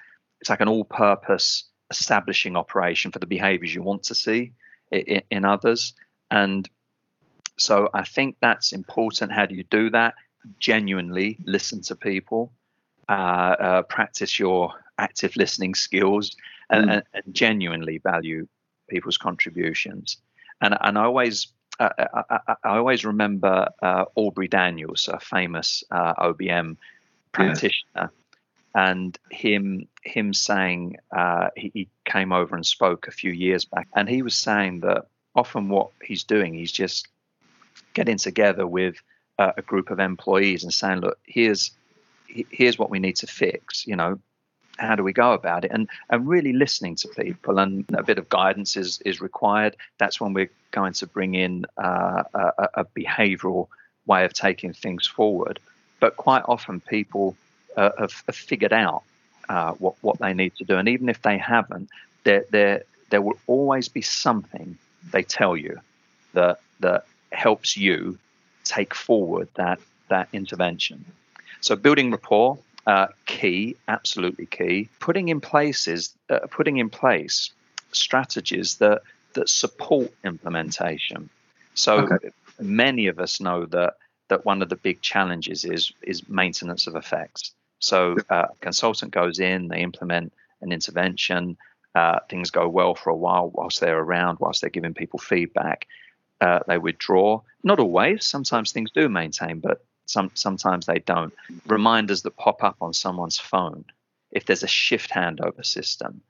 [0.42, 4.54] it's like an all-purpose establishing operation for the behaviors you want to see
[4.92, 5.94] in, in others
[6.32, 6.68] and
[7.58, 9.32] so I think that's important.
[9.32, 10.16] How do you do that?
[10.60, 12.52] Genuinely listen to people,
[13.08, 16.36] uh, uh, practice your active listening skills,
[16.70, 16.94] and, mm.
[16.94, 18.48] and, and, genuinely value
[18.90, 20.18] people's contributions.
[20.62, 21.48] And, and I always
[21.80, 26.78] uh, I, I, I, always remember uh, Aubrey Daniels, a famous uh, OBM
[27.32, 28.12] practitioner,
[28.76, 28.92] yeah.
[28.92, 33.88] and him him saying uh, he, he came over and spoke a few years back,
[33.96, 37.08] and he was saying that often what he's doing, he's just
[37.94, 38.96] getting together with
[39.40, 41.72] uh, a group of employees and saying, look, here's
[42.28, 43.86] here's what we need to fix.
[43.86, 44.20] You know,
[44.78, 45.72] how do we go about it?
[45.72, 49.76] And and really listening to people and a bit of guidance is is required.
[49.98, 53.68] That's when we're going to bring in uh, a, a, behavioural
[54.06, 55.60] way of taking things forward.
[56.00, 57.36] But quite often people
[57.76, 59.04] uh, have, have, figured out
[59.50, 61.90] uh, what what they need to do, and even if they haven't,
[62.24, 64.78] there there there will always be something
[65.12, 65.80] they tell you
[66.34, 68.18] that that helps you
[68.64, 71.06] take forward that that intervention.
[71.62, 74.90] So building rapport, uh, key, absolutely key.
[75.00, 77.52] Putting in places, uh, putting in place
[77.92, 79.02] strategies that
[79.34, 81.30] that support implementation.
[81.74, 82.30] So okay.
[82.60, 83.94] many of us know that
[84.28, 87.54] that one of the big challenges is is maintenance of effects.
[87.80, 91.58] So uh, a consultant goes in, they implement an intervention,
[91.96, 95.88] uh, things go well for a while whilst they're around, whilst they're giving people feedback.
[96.40, 97.42] Uh, they withdraw.
[97.64, 98.26] Not always.
[98.26, 101.34] Sometimes things do maintain, but some sometimes they don't.
[101.68, 103.86] Reminders that pop up on someone's phone.
[104.32, 106.22] If there's a shift handover system,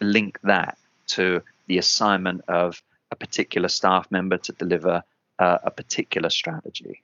[0.00, 0.76] link that
[1.08, 5.02] to the assignment of a particular staff member to deliver
[5.38, 7.02] uh, a particular strategy.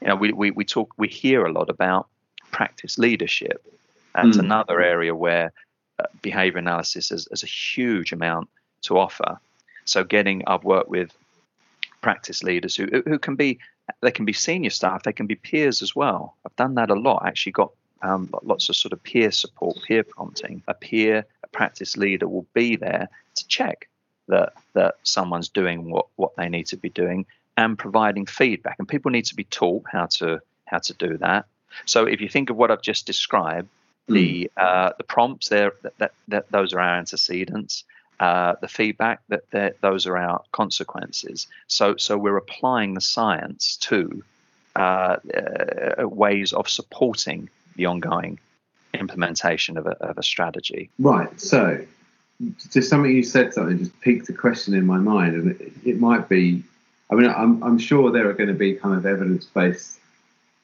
[0.00, 2.08] You know, we, we, we talk, we hear a lot about
[2.50, 3.64] practice leadership.
[4.14, 4.40] That's mm.
[4.40, 5.52] another area where
[6.22, 8.48] behavior analysis has, has a huge amount
[8.82, 9.38] to offer.
[9.84, 11.16] So getting I've worked with
[12.00, 13.58] practice leaders who who can be
[14.00, 16.36] they can be senior staff, they can be peers as well.
[16.44, 17.24] I've done that a lot.
[17.26, 20.62] Actually, got um, lots of sort of peer support, peer prompting.
[20.68, 23.88] A peer, a practice leader will be there to check
[24.28, 27.26] that that someone's doing what what they need to be doing
[27.56, 28.76] and providing feedback.
[28.78, 31.46] And people need to be taught how to how to do that.
[31.84, 33.68] So if you think of what I've just described,
[34.08, 34.62] the mm.
[34.62, 37.84] uh, the prompts there that, that, that, those are our antecedents
[38.20, 41.46] uh, the feedback that those are our consequences.
[41.66, 44.22] So, so we're applying the science to
[44.76, 45.16] uh,
[45.98, 48.38] uh, ways of supporting the ongoing
[48.92, 50.90] implementation of a, of a strategy.
[50.98, 51.40] Right.
[51.40, 51.84] So,
[52.70, 56.00] just something you said something just piqued a question in my mind, and it, it
[56.00, 56.62] might be.
[57.10, 60.00] I mean, I'm, I'm sure there are going to be kind of evidence-based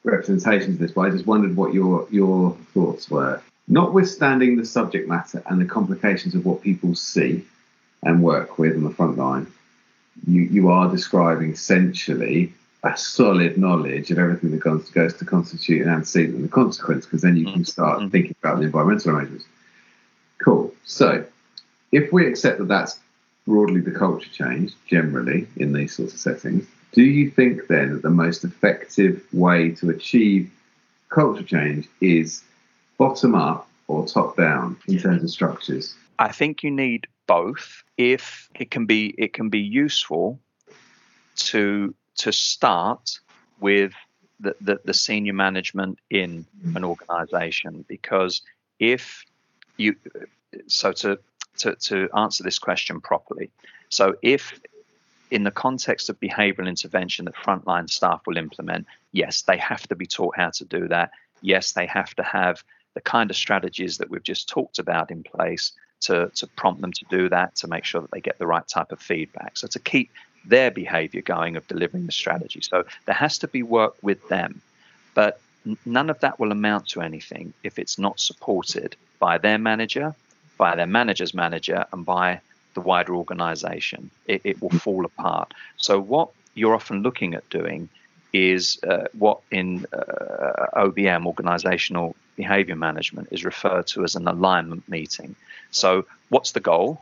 [0.03, 3.41] representations of this, but I just wondered what your your thoughts were.
[3.67, 7.45] Notwithstanding the subject matter and the complications of what people see
[8.03, 9.47] and work with on the front line,
[10.27, 12.51] you, you are describing essentially
[12.83, 17.05] a solid knowledge of everything that goes, goes to constitute an antecedent and the consequence,
[17.05, 18.09] because then you can start mm-hmm.
[18.09, 19.45] thinking about the environmental arrangements.
[20.43, 20.73] Cool.
[20.83, 21.23] So,
[21.91, 22.99] if we accept that that's
[23.45, 28.01] broadly the culture change generally in these sorts of settings, do you think then that
[28.01, 30.51] the most effective way to achieve
[31.09, 32.43] culture change is
[32.97, 35.95] bottom up or top down in terms of structures?
[36.19, 37.83] I think you need both.
[37.97, 40.39] If it can be, it can be useful
[41.35, 43.19] to to start
[43.59, 43.93] with
[44.39, 46.75] the, the, the senior management in mm.
[46.75, 48.41] an organization because
[48.79, 49.23] if
[49.77, 49.95] you
[50.67, 51.19] so to,
[51.57, 53.49] to to answer this question properly
[53.89, 54.59] so if
[55.31, 59.95] in the context of behavioral intervention that frontline staff will implement yes they have to
[59.95, 62.63] be taught how to do that yes they have to have
[62.93, 66.91] the kind of strategies that we've just talked about in place to, to prompt them
[66.91, 69.67] to do that to make sure that they get the right type of feedback so
[69.67, 70.11] to keep
[70.45, 72.61] their behavior going of delivering the strategy.
[72.61, 74.61] So there has to be work with them.
[75.13, 75.39] But
[75.85, 80.15] none of that will amount to anything if it's not supported by their manager,
[80.57, 82.41] by their manager's manager, and by
[82.73, 84.11] the wider organization.
[84.27, 85.53] It, it will fall apart.
[85.77, 87.89] So, what you're often looking at doing
[88.33, 94.87] is uh, what in uh, OBM, organizational behavior management, is referred to as an alignment
[94.87, 95.35] meeting.
[95.71, 97.01] So, what's the goal?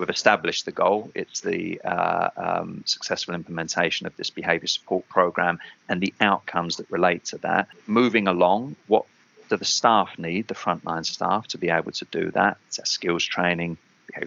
[0.00, 1.10] we've established the goal.
[1.14, 6.90] It's the uh, um, successful implementation of this behavior support program and the outcomes that
[6.90, 7.68] relate to that.
[7.86, 9.04] Moving along, what
[9.50, 12.56] do the staff need, the frontline staff, to be able to do that?
[12.68, 13.76] It's skills training,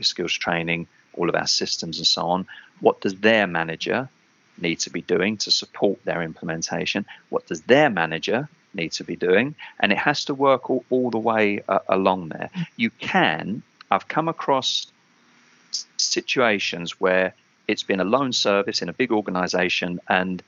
[0.02, 2.48] skills training, all of our systems and so on.
[2.80, 4.10] What does their manager
[4.58, 7.06] need to be doing to support their implementation?
[7.30, 9.56] What does their manager need to be doing?
[9.80, 12.50] And it has to work all, all the way uh, along there.
[12.76, 14.88] You can, I've come across
[15.98, 17.34] situations where
[17.68, 20.44] it's been a lone service in a big organization and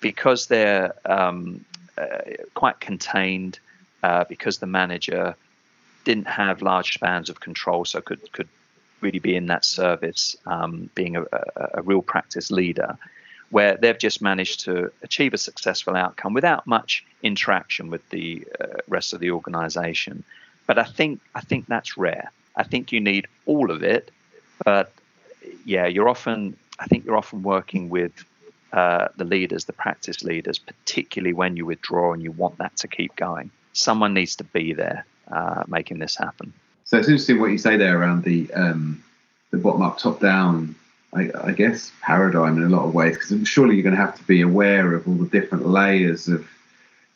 [0.00, 1.64] because they're um,
[1.96, 2.18] uh,
[2.54, 3.58] quite contained
[4.02, 5.36] uh, because the manager
[6.04, 8.48] didn't have large spans of control so could could
[9.02, 12.96] really be in that service um, being a, a, a, real practice leader
[13.50, 18.66] where they've just managed to achieve a successful outcome without much interaction with the uh,
[18.88, 20.22] rest of the organization
[20.66, 24.10] but i think i think that's rare i think you need all of it
[24.64, 24.92] but
[25.64, 28.12] yeah, you're often, I think you're often working with
[28.72, 32.88] uh, the leaders, the practice leaders, particularly when you withdraw and you want that to
[32.88, 33.50] keep going.
[33.72, 36.52] Someone needs to be there uh, making this happen.
[36.90, 39.00] So it's interesting what you say there around the um,
[39.52, 40.74] the bottom up, top down,
[41.14, 44.18] I, I, guess, paradigm in a lot of ways, because surely you're going to have
[44.18, 46.44] to be aware of all the different layers of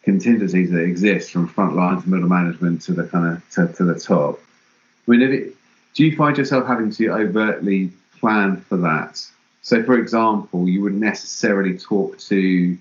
[0.05, 3.85] contingencies that exist from front line to middle management to the kind of to, to
[3.85, 4.39] the top.
[5.09, 5.57] I mean, it,
[5.95, 9.27] do you find yourself having to overtly plan for that?
[9.63, 12.79] So, for example, you wouldn't necessarily talk to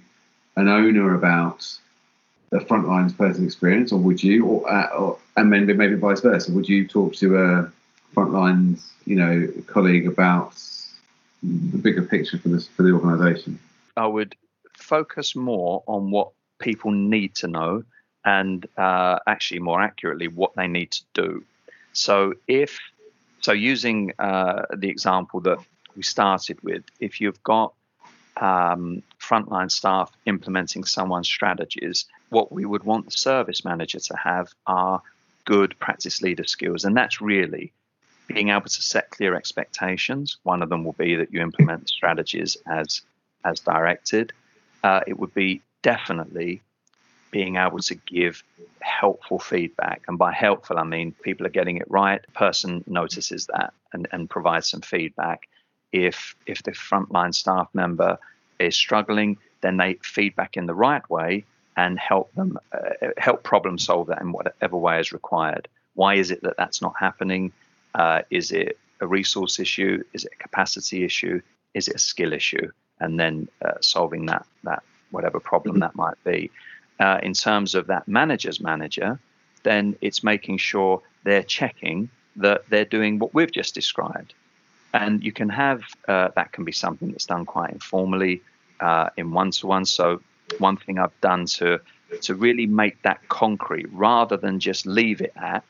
[0.58, 1.76] an owner about
[2.54, 4.46] the frontline's person experience, or would you?
[4.46, 6.52] Or, uh, or and then maybe vice versa.
[6.52, 7.72] Would you talk to a
[8.16, 10.54] frontline's, you know, colleague about
[11.42, 13.60] the bigger picture for this for the organisation?
[13.98, 14.36] I would
[14.78, 17.84] focus more on what people need to know,
[18.24, 21.44] and uh, actually, more accurately, what they need to do.
[21.94, 22.80] So, if
[23.42, 25.58] so, using uh, the example that
[25.96, 27.74] we started with, if you've got
[28.38, 34.52] um, frontline staff implementing someone's strategies, what we would want the service manager to have
[34.66, 35.02] are
[35.46, 36.84] good practice leader skills.
[36.84, 37.72] And that's really
[38.28, 40.38] being able to set clear expectations.
[40.44, 43.02] One of them will be that you implement strategies as
[43.46, 44.34] as directed.
[44.84, 46.62] Uh, it would be definitely
[47.30, 48.44] being able to give
[48.80, 50.02] helpful feedback.
[50.08, 52.22] And by helpful, I mean people are getting it right.
[52.34, 55.48] Person notices that and, and provides some feedback.
[55.92, 58.18] If if the frontline staff member
[58.58, 61.46] is struggling, then they feedback in the right way
[61.76, 65.68] and help them uh, help problem solve that in whatever way is required.
[65.96, 67.52] Why is it that that's not happening?
[67.94, 70.04] Uh, is it a resource issue?
[70.14, 71.42] Is it a capacity issue?
[71.74, 72.72] Is it a skill issue?
[73.00, 76.50] And then uh, solving that that whatever problem that might be
[77.00, 79.20] uh, in terms of that manager's manager,
[79.64, 84.34] then it's making sure they're checking that they're doing what we've just described.
[84.94, 88.42] And you can have uh, that can be something that's done quite informally
[88.80, 89.86] uh, in one to one.
[89.86, 90.22] So
[90.60, 91.80] one thing I've done to
[92.22, 93.88] to really make that concrete.
[93.92, 95.64] Rather than just leave it at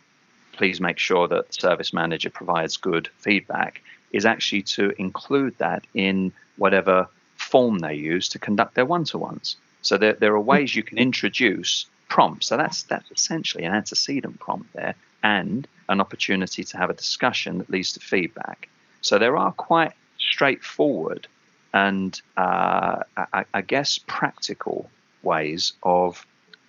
[0.54, 3.82] please make sure that service manager provides good feedback
[4.12, 9.58] is actually to include that in whatever form they use to conduct their one-to-ones.
[9.82, 12.48] So there, there are ways you can introduce prompts.
[12.48, 17.58] So that's that's essentially an antecedent prompt there and an opportunity to have a discussion
[17.58, 18.70] that leads to feedback.
[19.02, 21.28] So there are quite straightforward
[21.74, 24.90] and uh, I, I guess practical
[25.24, 26.26] ways of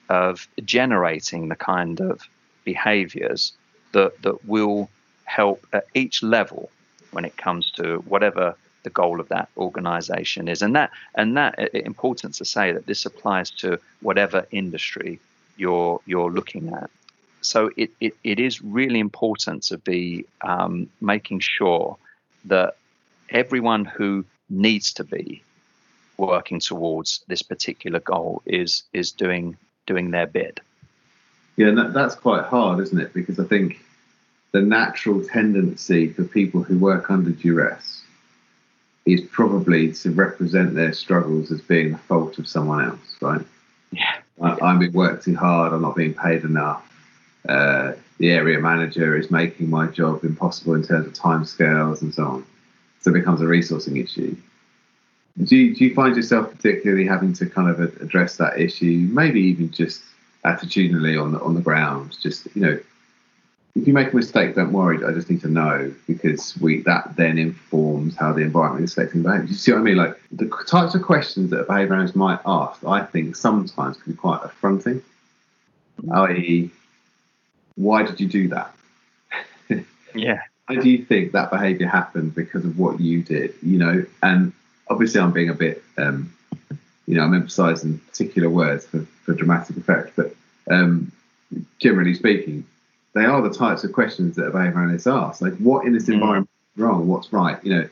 [0.09, 2.29] of generating the kind of
[2.65, 3.53] behaviors
[3.93, 4.89] that that will
[5.25, 6.71] help at each level
[7.13, 10.63] when it comes to whatever the goal of that organization is.
[10.63, 15.19] And that and that important to say that this applies to whatever industry
[15.57, 16.91] you're you're looking at.
[17.41, 21.99] So it, it, it is really important to be um, making sure
[22.47, 22.77] that
[23.29, 24.25] everyone who
[24.55, 25.43] needs to be
[26.17, 30.61] working towards this particular goal is is doing doing their bit.
[31.57, 33.15] Yeah, that, that's quite hard, isn't it?
[33.15, 33.81] Because I think
[34.53, 38.03] the natural tendency for people who work under duress
[39.07, 43.45] is probably to represent their struggles as being the fault of someone else, right?
[43.93, 44.17] Yeah.
[44.41, 45.73] I, am being worked too hard.
[45.73, 46.91] I'm not being paid enough.
[47.49, 52.25] Uh, the area manager is making my job impossible in terms of timescales and so
[52.25, 52.47] on.
[53.05, 54.35] So it becomes a resourcing issue.
[55.43, 59.43] Do you, do you find yourself particularly having to kind of address that issue, maybe
[59.43, 60.03] even just
[60.43, 62.17] attitudinally on the on the ground?
[62.23, 62.79] Just you know,
[63.75, 65.05] if you make a mistake, don't worry.
[65.05, 69.23] I just need to know because we that then informs how the environment is affecting
[69.23, 69.49] behaviour.
[69.49, 69.97] You see what I mean?
[69.97, 74.13] Like the types of questions that a behaviour analyst might ask, I think sometimes can
[74.13, 75.03] be quite affronting.
[76.01, 76.11] Mm-hmm.
[76.11, 76.71] I.e.,
[77.75, 78.75] why did you do that?
[80.15, 80.41] yeah.
[80.67, 83.55] Why do you think that behaviour happened because of what you did?
[83.63, 84.53] You know, and
[84.89, 86.33] obviously I'm being a bit, um,
[87.07, 90.35] you know, I'm emphasising particular words for, for dramatic effect, but
[90.71, 91.13] um,
[91.79, 92.65] generally speaking,
[93.13, 95.43] they are the types of questions that a behaviour analyst asks.
[95.43, 96.15] Like, what in this mm.
[96.15, 97.07] environment is wrong?
[97.07, 97.63] What's right?
[97.65, 97.89] You know,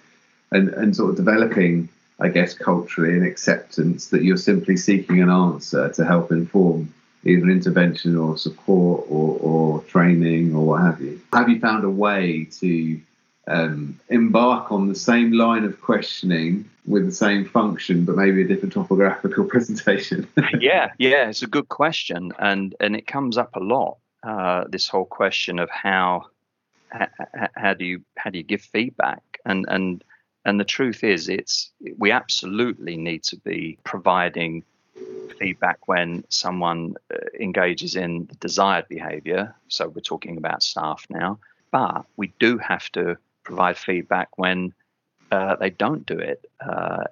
[0.50, 1.88] and and sort of developing,
[2.20, 6.92] I guess, culturally an acceptance that you're simply seeking an answer to help inform
[7.24, 11.20] either intervention or support or, or training or what have you.
[11.32, 13.00] Have you found a way to
[13.46, 18.46] um, embark on the same line of questioning with the same function, but maybe a
[18.46, 20.26] different topographical presentation?
[20.60, 23.98] yeah, yeah, it's a good question, and and it comes up a lot.
[24.22, 26.26] Uh, this whole question of how,
[26.90, 27.08] how
[27.54, 30.04] how do you how do you give feedback, and and
[30.44, 34.64] and the truth is, it's we absolutely need to be providing
[35.38, 39.54] feedback when someone uh, engages in the desired behavior.
[39.68, 41.38] So we're talking about staff now,
[41.70, 44.72] but we do have to provide feedback when
[45.30, 47.04] uh, they don't do it uh,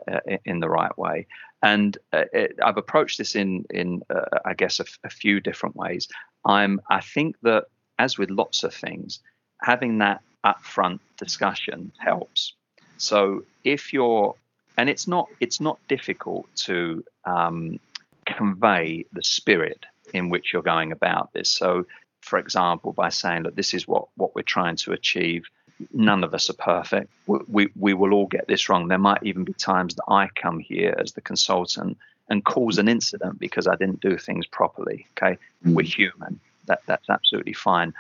[0.45, 1.27] in the right way.
[1.63, 5.77] And uh, it, I've approached this in in uh, I guess a, a few different
[5.77, 6.09] ways.
[6.45, 7.65] I'm I think that
[7.99, 9.21] as with lots of things,
[9.61, 12.55] having that upfront discussion helps.
[12.97, 14.35] So if you're
[14.77, 17.79] and it's not it's not difficult to um,
[18.27, 21.51] convey the spirit in which you're going about this.
[21.51, 21.87] So,
[22.21, 25.45] for example, by saying that this is what what we're trying to achieve
[25.93, 27.11] none of us are perfect.
[27.27, 28.89] We, we, we will all get this wrong.
[28.89, 31.97] There might even be times that I come here as the consultant
[32.29, 35.07] and cause an incident because I didn't do things properly.
[35.17, 35.75] Okay, mm.
[35.75, 36.41] we're human.
[36.67, 37.93] That that's absolutely fine.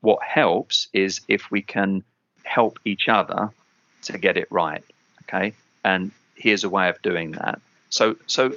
[0.00, 2.04] What helps is if we can
[2.44, 3.50] help each other
[4.02, 4.84] to get it right.
[5.22, 5.54] Okay,
[5.84, 7.60] and here's a way of doing that.
[7.90, 8.54] So so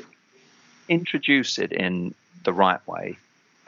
[0.89, 2.13] introduce it in
[2.43, 3.17] the right way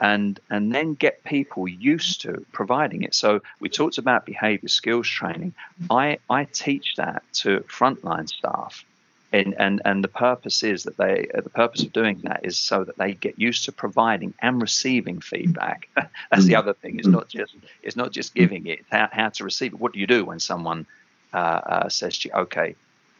[0.00, 3.14] and and then get people used to providing it.
[3.14, 5.54] So we talked about behavior skills training.
[5.90, 8.84] I I teach that to frontline staff.
[9.32, 12.84] And, and, and the purpose is that they the purpose of doing that is so
[12.84, 15.88] that they get used to providing and receiving feedback.
[16.30, 16.58] That's the mm.
[16.58, 17.00] other thing.
[17.00, 17.52] It's not just
[17.82, 18.84] it's not just giving it.
[18.92, 19.80] How, how to receive it.
[19.80, 20.86] What do you do when someone
[21.32, 22.76] uh, uh, says to you, "Okay,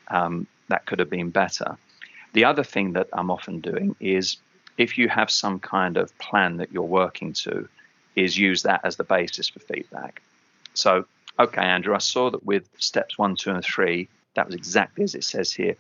[0.09, 1.77] um, that could have been better"?
[2.33, 4.37] The other thing that I'm often doing is
[4.77, 7.69] if you have some kind of plan that you're working to,
[8.17, 10.23] is use that as the basis for feedback.
[10.75, 11.05] So,
[11.39, 15.15] okay, Andrew, I saw that with steps one, two, and three, that was exactly as
[15.15, 15.77] it says here.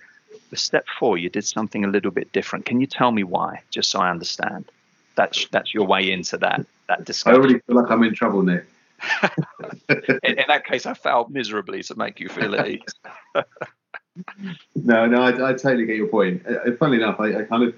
[0.51, 2.66] With step four, you did something a little bit different.
[2.66, 4.64] Can you tell me why, just so I understand?
[5.16, 7.37] That's that's your way into that that discussion.
[7.37, 8.66] I already feel like I'm in trouble, Nick.
[9.89, 12.95] in, in, that case, I failed miserably to make you feel at ease.
[14.77, 16.47] no, no, I, I, totally get your point.
[16.47, 17.75] Uh, funnily enough, I, I kind of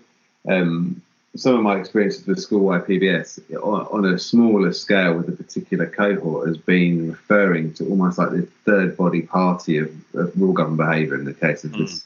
[0.49, 1.03] um,
[1.37, 5.87] some of my experiences with school-wide PBS on, on, a smaller scale with a particular
[5.87, 10.76] cohort has been referring to almost like the third body party of, of rule governed
[10.76, 11.78] behaviour in the case of mm.
[11.78, 12.05] this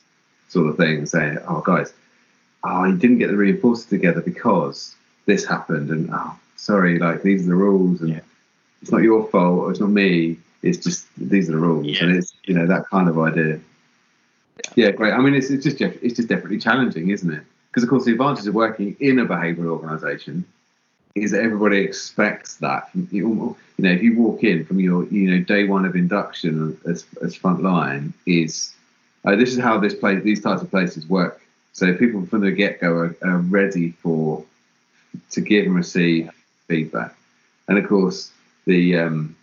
[0.49, 1.93] sort of thing, saying, "Oh, guys,
[2.65, 4.95] oh, you didn't get the reinforcers together because
[5.27, 8.21] this happened, and oh, sorry, like these are the rules, and yeah.
[8.83, 10.39] it's not your fault, or it's not me.
[10.63, 12.05] It's just these are the rules, yeah.
[12.05, 13.61] and it's you know that kind of idea."
[14.75, 15.13] Yeah, great.
[15.13, 17.43] I mean, it's, it's just it's just definitely challenging, isn't it?
[17.71, 20.45] Because of course, the advantage of working in a behavioural organisation
[21.15, 22.89] is that everybody expects that.
[22.95, 27.05] You know, if you walk in from your you know day one of induction as
[27.23, 28.75] as frontline is
[29.25, 31.41] uh, this is how this place these types of places work.
[31.73, 34.45] So people from the get go are, are ready for
[35.31, 36.31] to give and receive
[36.69, 37.15] feedback,
[37.69, 38.31] and of course
[38.67, 39.37] the um,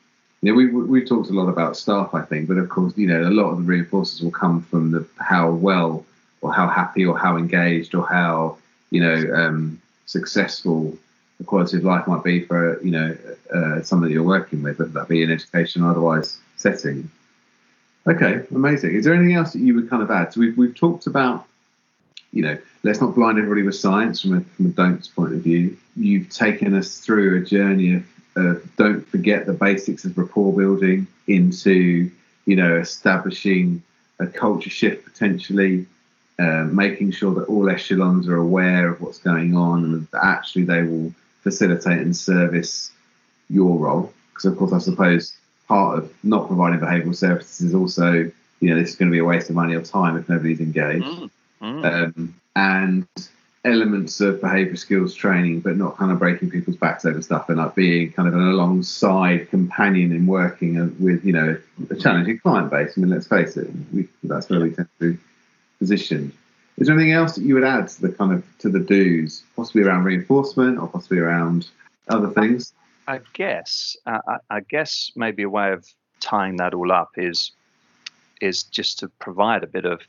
[0.47, 3.21] know, we, we've talked a lot about staff, I think, but of course, you know,
[3.21, 6.05] a lot of the reinforcers will come from the how well
[6.41, 8.57] or how happy or how engaged or how,
[8.91, 10.97] you know, um, successful
[11.37, 13.17] the quality of life might be for, you know,
[13.53, 17.09] uh, someone that you're working with, whether that be in education or otherwise setting.
[18.07, 18.95] Okay, amazing.
[18.95, 20.33] Is there anything else that you would kind of add?
[20.33, 21.45] So we've, we've talked about,
[22.31, 25.41] you know, let's not blind everybody with science from a, from a don'ts point of
[25.41, 25.77] view.
[25.95, 28.03] You've taken us through a journey of
[28.37, 32.09] uh, don't forget the basics of rapport building into
[32.45, 33.81] you know establishing
[34.19, 35.85] a culture shift potentially
[36.39, 40.63] uh, making sure that all echelons are aware of what's going on and that actually
[40.63, 41.11] they will
[41.41, 42.91] facilitate and service
[43.49, 45.35] your role because of course i suppose
[45.67, 48.29] part of not providing behavioural services is also
[48.59, 50.59] you know this is going to be a waste of money or time if nobody's
[50.59, 51.29] engaged mm,
[51.61, 51.85] mm.
[51.85, 53.07] Um, and
[53.67, 57.57] elements of behavior skills training, but not kind of breaking people's backs over stuff and
[57.57, 61.57] like being kind of an alongside companion in working with, you know,
[61.89, 62.93] a challenging client base.
[62.95, 65.19] I mean, let's face it, we, that's where we tend to be
[65.79, 66.31] positioned.
[66.77, 69.43] Is there anything else that you would add to the kind of to the do's,
[69.55, 71.67] possibly around reinforcement or possibly around
[72.07, 72.73] other things?
[73.07, 75.85] I guess, uh, I, guess maybe a way of
[76.19, 77.51] tying that all up is
[78.41, 80.01] is just to provide a bit of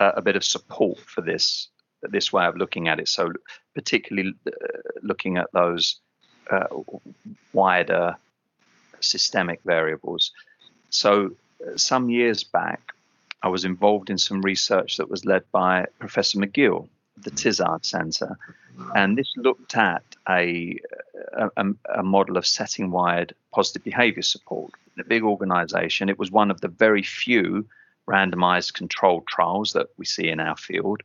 [0.00, 1.68] uh, a bit of support for this
[2.02, 3.08] this way of looking at it.
[3.08, 3.32] So,
[3.74, 4.50] particularly uh,
[5.02, 5.96] looking at those
[6.50, 6.66] uh,
[7.52, 8.16] wider
[9.00, 10.32] systemic variables.
[10.90, 11.32] So,
[11.66, 12.92] uh, some years back,
[13.42, 16.88] I was involved in some research that was led by Professor McGill
[17.22, 18.36] the Tizard Centre,
[18.94, 20.78] and this looked at a,
[21.36, 26.08] a, a model of setting wide positive behaviour support in a big organisation.
[26.08, 27.66] It was one of the very few
[28.08, 31.02] randomised controlled trials that we see in our field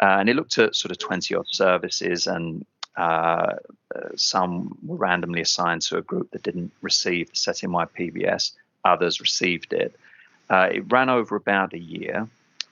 [0.00, 2.64] uh, and it looked at sort of 20 odd services, and
[2.96, 3.54] uh,
[3.94, 8.52] uh, some were randomly assigned to a group that didn't receive the setting wide PBS,
[8.84, 9.94] others received it.
[10.50, 12.28] Uh, it ran over about a year,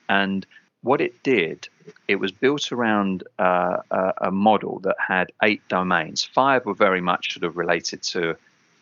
[0.09, 0.47] and
[0.83, 1.69] what it did,
[2.09, 6.23] it was built around uh, a, a, model that had eight domains.
[6.23, 8.37] Five were very much sort of related to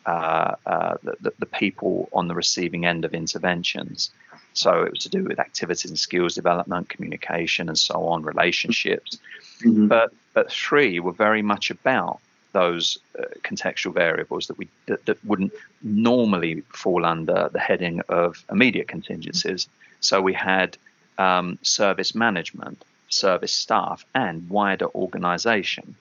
[0.05, 0.55] uh,
[1.01, 4.11] the, the people on the receiving end of interventions.
[4.53, 9.17] So it was to do with activities and skills development, communication, and so on, relationships.
[9.61, 9.87] Mm-hmm.
[9.87, 12.19] But but three were very much about
[12.53, 18.43] those uh, contextual variables that we that, that, wouldn't normally fall under the heading of
[18.51, 19.67] immediate contingencies.
[19.99, 20.77] So we had
[21.17, 25.95] um, service management, service staff, and wider organisation.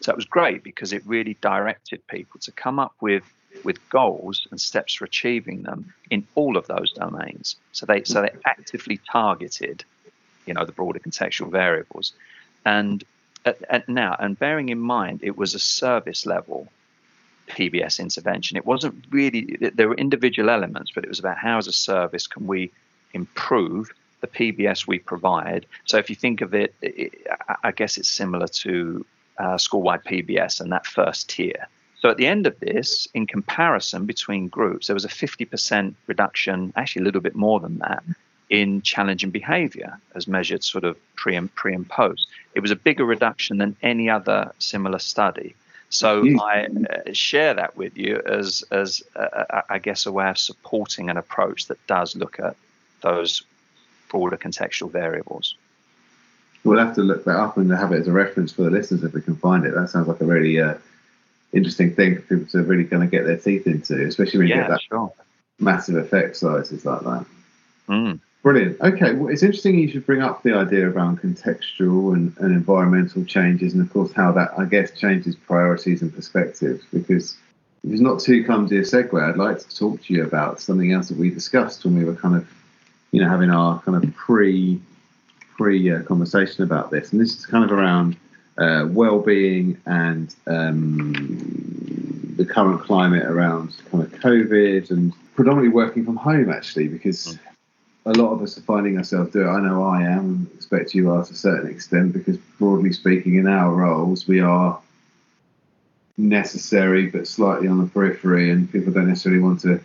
[0.00, 3.24] So it was great because it really directed people to come up with
[3.62, 7.56] with goals and steps for achieving them in all of those domains.
[7.72, 9.84] So they so they actively targeted,
[10.46, 12.12] you know, the broader contextual variables,
[12.64, 13.04] and
[13.86, 16.68] now and bearing in mind it was a service level
[17.48, 18.56] PBS intervention.
[18.56, 22.26] It wasn't really there were individual elements, but it was about how as a service
[22.26, 22.70] can we
[23.12, 25.66] improve the PBS we provide.
[25.84, 27.26] So if you think of it, it
[27.62, 29.04] I guess it's similar to
[29.38, 31.68] uh, school-wide PBS and that first tier.
[32.04, 36.70] So at the end of this, in comparison between groups, there was a 50% reduction,
[36.76, 38.04] actually a little bit more than that,
[38.50, 42.26] in challenging behavior as measured sort of pre and pre and post.
[42.54, 45.54] It was a bigger reduction than any other similar study.
[45.88, 50.36] So I uh, share that with you as as uh, I guess a way of
[50.36, 52.54] supporting an approach that does look at
[53.00, 53.44] those
[54.10, 55.56] broader contextual variables.
[56.64, 59.02] We'll have to look that up and have it as a reference for the listeners
[59.04, 59.74] if we can find it.
[59.74, 60.74] That sounds like a really uh,
[61.54, 64.54] interesting thing for people to really kind of get their teeth into, especially when you
[64.54, 65.12] yeah, get that sure.
[65.58, 67.26] massive effect sizes like that.
[67.88, 68.20] Mm.
[68.42, 68.78] Brilliant.
[68.82, 73.24] Okay, well, it's interesting you should bring up the idea around contextual and, and environmental
[73.24, 76.84] changes, and of course how that I guess changes priorities and perspectives.
[76.92, 77.38] Because
[77.82, 80.92] if it's not too clumsy a segue, I'd like to talk to you about something
[80.92, 82.46] else that we discussed when we were kind of,
[83.12, 84.78] you know, having our kind of pre
[85.56, 88.14] pre uh, conversation about this, and this is kind of around
[88.58, 91.12] uh, well-being and um,
[92.36, 97.26] the current climate around kind of COVID and predominantly working from home actually because.
[97.26, 97.38] Mm.
[98.06, 99.48] A lot of us are finding ourselves doing.
[99.48, 103.36] I know I am, and expect you are to a certain extent, because broadly speaking,
[103.36, 104.78] in our roles, we are
[106.18, 109.80] necessary but slightly on the periphery, and people don't necessarily want to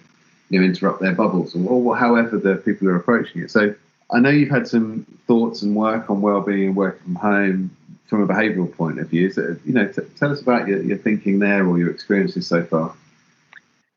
[0.49, 3.51] you know interrupt their bubbles or, or however the people are approaching it.
[3.51, 3.74] So
[4.11, 7.78] I know you've had some thoughts and work on well-being and working from home
[8.10, 9.32] from a behavioural point of view.
[9.32, 12.64] So you know, t- tell us about your, your thinking there or your experiences so
[12.64, 12.93] far.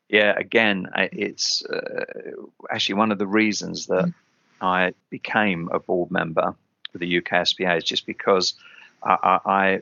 [0.09, 2.05] Yeah, again, it's uh,
[2.71, 4.13] actually one of the reasons that
[4.61, 6.55] I became a board member
[6.95, 8.55] of the UKSBA is just because
[9.03, 9.81] I, I,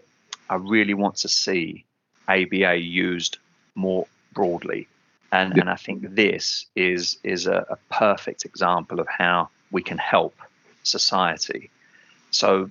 [0.48, 1.84] I really want to see
[2.28, 3.38] ABA used
[3.74, 4.86] more broadly.
[5.32, 5.62] And, yeah.
[5.62, 10.34] and I think this is is a, a, perfect example of how we can help
[10.82, 11.70] society.
[12.32, 12.70] So,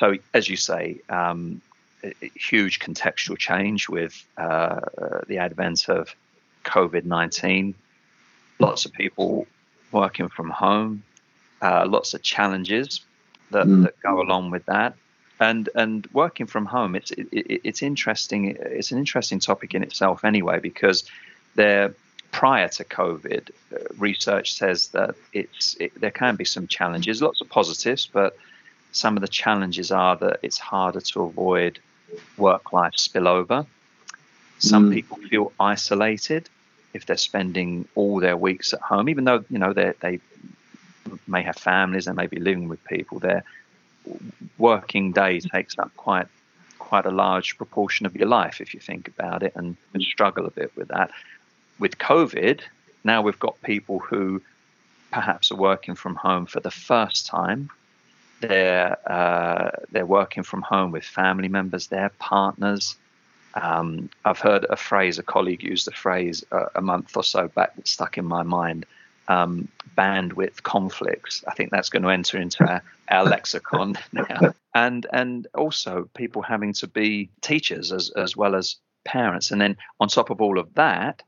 [0.00, 1.60] so as you say, um,
[2.34, 4.80] huge contextual change with uh,
[5.28, 6.14] the advent of
[6.64, 7.74] COVID nineteen.
[8.58, 9.46] Lots of people
[9.92, 11.02] working from home,
[11.62, 13.00] uh, lots of challenges
[13.50, 13.84] that, mm.
[13.84, 14.94] that go along with that
[15.40, 20.22] and and working from home it's it, it's interesting it's an interesting topic in itself
[20.22, 21.04] anyway because
[21.54, 21.94] there
[22.30, 27.40] prior to covid uh, research says that it's it, there can be some challenges lots
[27.40, 28.36] of positives but
[28.92, 31.78] some of the challenges are that it's harder to avoid
[32.36, 33.66] work life spillover
[34.58, 34.94] some mm.
[34.94, 36.48] people feel isolated
[36.92, 40.20] if they're spending all their weeks at home even though you know they they
[41.26, 43.44] may have families they may be living with people they're
[44.58, 46.26] working day takes up quite
[46.90, 50.44] quite a large proportion of your life if you think about it and, and struggle
[50.44, 51.12] a bit with that.
[51.78, 52.62] With COVID,
[53.04, 54.42] now we've got people who
[55.12, 57.70] perhaps are working from home for the first time.
[58.40, 62.96] They're uh, they're working from home with family members, their partners.
[63.54, 67.48] Um, I've heard a phrase, a colleague used a phrase uh, a month or so
[67.48, 68.86] back that stuck in my mind
[69.30, 71.44] um, bandwidth conflicts.
[71.46, 74.52] I think that's going to enter into our, our lexicon now.
[74.74, 79.50] And and also people having to be teachers as as well as parents.
[79.50, 81.22] And then on top of all of that,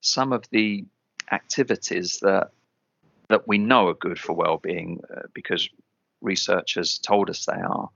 [0.00, 0.84] some of the
[1.30, 2.50] activities that
[3.28, 5.68] that we know are good for well-being uh, because
[6.22, 7.90] researchers told us they are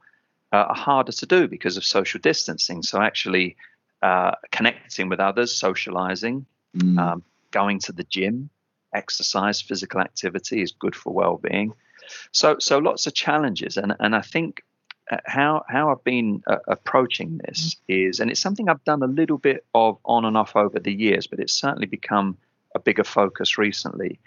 [0.52, 2.82] uh, are harder to do because of social distancing.
[2.82, 3.56] So actually
[4.02, 6.46] uh, connecting with others, socializing,
[6.76, 6.98] mm.
[6.98, 8.50] um, going to the gym,
[8.94, 11.72] exercise, physical activity is good for well-being.
[12.32, 14.62] So, so lots of challenges, and and I think
[15.10, 19.08] uh, how how I've been uh, approaching this is, and it's something I've done a
[19.08, 22.36] little bit of on and off over the years, but it's certainly become
[22.74, 24.20] a bigger focus recently.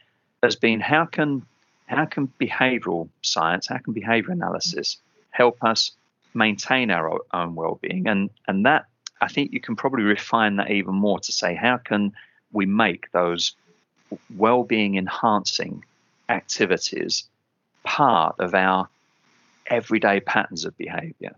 [0.44, 1.46] Has been how can
[1.90, 4.98] how can behavioural science, how can behaviour analysis
[5.32, 5.92] help us
[6.34, 8.86] maintain our own well-being, and and that
[9.22, 12.14] I think you can probably refine that even more to say how can
[12.52, 13.56] we make those
[14.36, 15.84] well-being enhancing
[16.30, 17.26] activities
[17.84, 18.88] part of our
[19.68, 21.36] everyday patterns of behavior?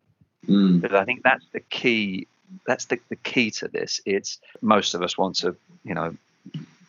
[0.47, 0.82] Mm.
[0.82, 2.26] but i think that's the key
[2.66, 4.02] that's the, the key to this.
[4.06, 6.16] It's most of us want to you know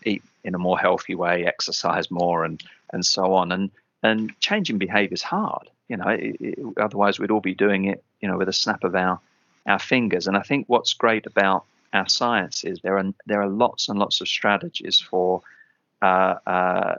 [0.04, 2.62] eat in a more healthy way exercise more and
[2.93, 3.70] and so on and
[4.03, 8.03] and changing behavior is hard you know it, it, otherwise we'd all be doing it
[8.20, 9.20] you know with a snap of our
[9.66, 13.49] our fingers and i think what's great about our science is there are there are
[13.49, 15.43] lots and lots of strategies for
[16.03, 16.95] uh, uh,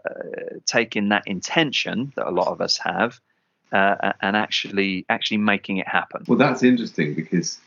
[0.66, 3.20] taking that intention that a lot of us have
[3.74, 6.24] uh, and actually actually making it happen.
[6.28, 7.60] Well, that's interesting because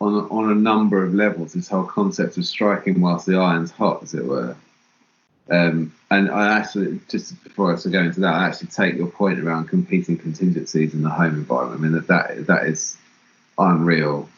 [0.00, 4.02] on on a number of levels, this whole concept of striking whilst the iron's hot,
[4.02, 4.56] as it were.
[5.50, 9.40] Um, and I actually, just before I go into that, I actually take your point
[9.40, 11.80] around competing contingencies in the home environment.
[11.80, 12.96] I mean that that, that is
[13.58, 14.28] unreal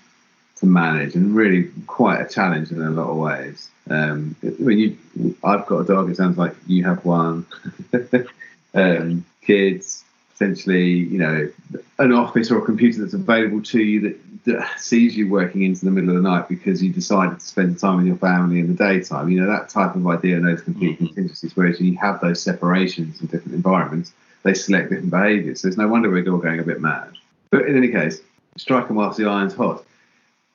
[0.57, 3.69] to manage and really quite a challenge in a lot of ways.
[3.91, 4.97] Um, when you,
[5.43, 6.11] I've got a dog.
[6.11, 7.45] It sounds like you have one.
[8.75, 10.04] um, kids,
[10.35, 11.51] essentially, you know,
[11.99, 15.85] an office or a computer that's available to you that, that, sees you working into
[15.85, 18.67] the middle of the night because you decided to spend time with your family in
[18.67, 19.29] the daytime.
[19.31, 21.07] You know, that type of idea and those complete mm-hmm.
[21.07, 21.57] contingencies.
[21.57, 24.13] Whereas you have those separations in different environments,
[24.43, 25.63] they select different behaviours.
[25.63, 27.13] So it's no wonder we're all going a bit mad.
[27.51, 28.21] But in any case,
[28.57, 29.85] strike them whilst the iron's hot.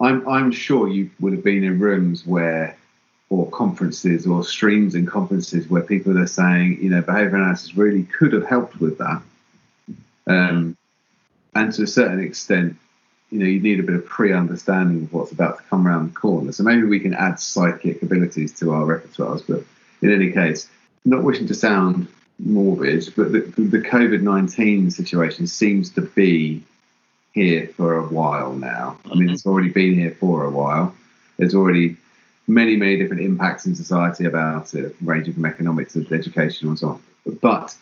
[0.01, 2.77] I'm I'm sure you would have been in rooms where
[3.29, 8.03] or conferences or streams and conferences where people are saying, you know, behavior analysis really
[8.03, 9.21] could have helped with that.
[10.29, 10.77] Um,
[11.55, 12.77] and to a certain extent,
[13.31, 16.15] you know, you need a bit of pre-understanding of what's about to come around the
[16.15, 16.51] corner.
[16.51, 19.43] So maybe we can add psychic abilities to our repertoires.
[19.47, 19.63] But
[20.01, 20.69] in any case,
[21.05, 22.07] not wishing to sound
[22.39, 26.63] morbid, but the, the COVID 19 situation seems to be
[27.33, 28.97] here for a while now.
[29.11, 30.95] I mean, it's already been here for a while.
[31.37, 31.97] There's already
[32.47, 36.89] many, many different impacts in society about it, ranging from economics to education and so
[36.89, 37.03] on.
[37.41, 37.75] But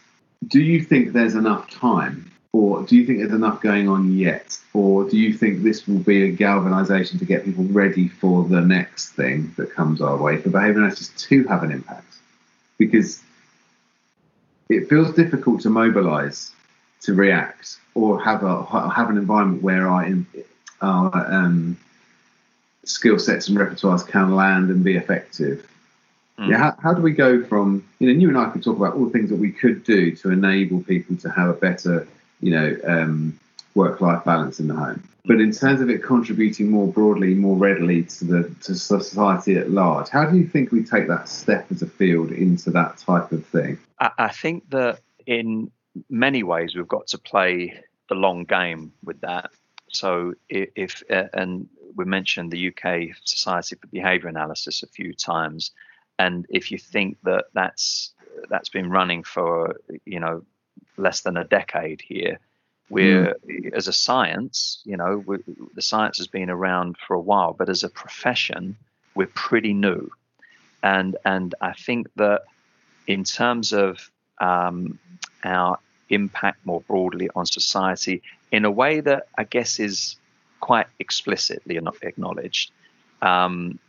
[0.47, 4.57] do you think there's enough time, or do you think there's enough going on yet,
[4.73, 8.61] or do you think this will be a galvanization to get people ready for the
[8.61, 12.15] next thing that comes our way for behaviour analysis to have an impact?
[12.77, 13.21] Because
[14.69, 16.51] it feels difficult to mobilize
[17.01, 20.07] to react or have a have an environment where our,
[20.81, 21.77] our um,
[22.83, 25.67] skill sets and repertoires can land and be effective.
[26.39, 26.49] Mm.
[26.49, 28.95] Yeah, how, how, do we go from you know you and I could talk about
[28.95, 32.07] all the things that we could do to enable people to have a better
[32.39, 33.39] you know um,
[33.75, 37.57] work life balance in the home, but in terms of it contributing more broadly, more
[37.57, 41.71] readily to the to society at large, how do you think we take that step
[41.71, 43.77] as a field into that type of thing?
[43.99, 45.71] I, I think that in
[46.09, 49.49] many ways we've got to play the long game with that.
[49.89, 55.71] So if, uh, and we mentioned the UK Society for Behaviour Analysis a few times,
[56.19, 58.13] and if you think that that's
[58.49, 60.43] that's been running for you know
[60.97, 62.39] less than a decade here,
[62.89, 63.73] we're mm.
[63.73, 65.23] as a science, you know,
[65.75, 68.77] the science has been around for a while, but as a profession,
[69.15, 70.09] we're pretty new,
[70.83, 72.43] and and I think that
[73.07, 74.09] in terms of
[74.39, 74.99] um,
[75.43, 78.21] our impact more broadly on society
[78.51, 80.17] in a way that I guess is
[80.59, 82.71] quite explicitly acknowledged.
[83.21, 83.79] Um,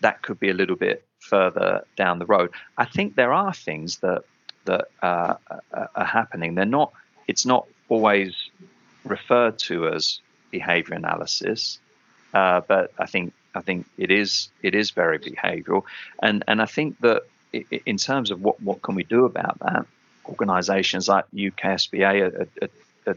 [0.00, 2.50] that could be a little bit further down the road.
[2.76, 4.24] I think there are things that
[4.64, 5.34] that uh,
[5.72, 6.54] are happening.
[6.54, 6.92] They're not.
[7.28, 8.34] It's not always
[9.04, 11.78] referred to as behavior analysis,
[12.34, 15.82] uh, but I think I think it is it is very behavioral,
[16.22, 17.22] and and I think that
[17.86, 19.86] in terms of what what can we do about that,
[20.26, 23.16] organisations like UKSBA are, are,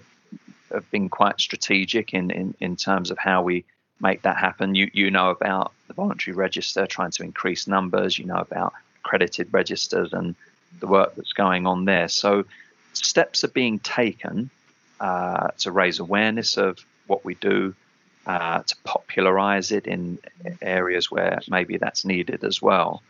[0.73, 3.63] have been quite strategic in, in, in terms of how we
[4.01, 4.75] make that happen.
[4.75, 8.19] You you know about the voluntary register, trying to increase numbers.
[8.19, 8.73] You know about
[9.03, 10.35] accredited registers and
[10.79, 12.07] the work that's going on there.
[12.07, 12.45] So
[12.93, 14.49] steps are being taken
[14.99, 17.75] uh, to raise awareness of what we do,
[18.25, 20.17] uh, to popularize it in
[20.61, 23.03] areas where maybe that's needed as well.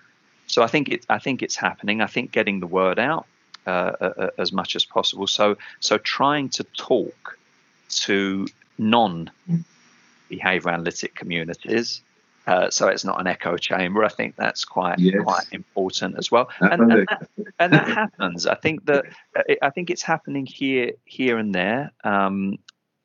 [0.47, 2.01] So I think it I think it's happening.
[2.01, 3.25] I think getting the word out
[3.65, 5.27] uh, as much as possible.
[5.27, 7.37] So, so trying to talk
[7.89, 8.47] to
[8.77, 9.31] non
[10.29, 12.01] behavior analytic communities.
[12.47, 14.03] Uh, so it's not an echo chamber.
[14.03, 15.15] I think that's quite yes.
[15.23, 17.29] quite important as well, and, and, that,
[17.59, 18.45] and, that, happens.
[18.45, 19.05] I think that
[19.61, 21.91] I think it's happening here here and there.
[22.03, 22.59] Um,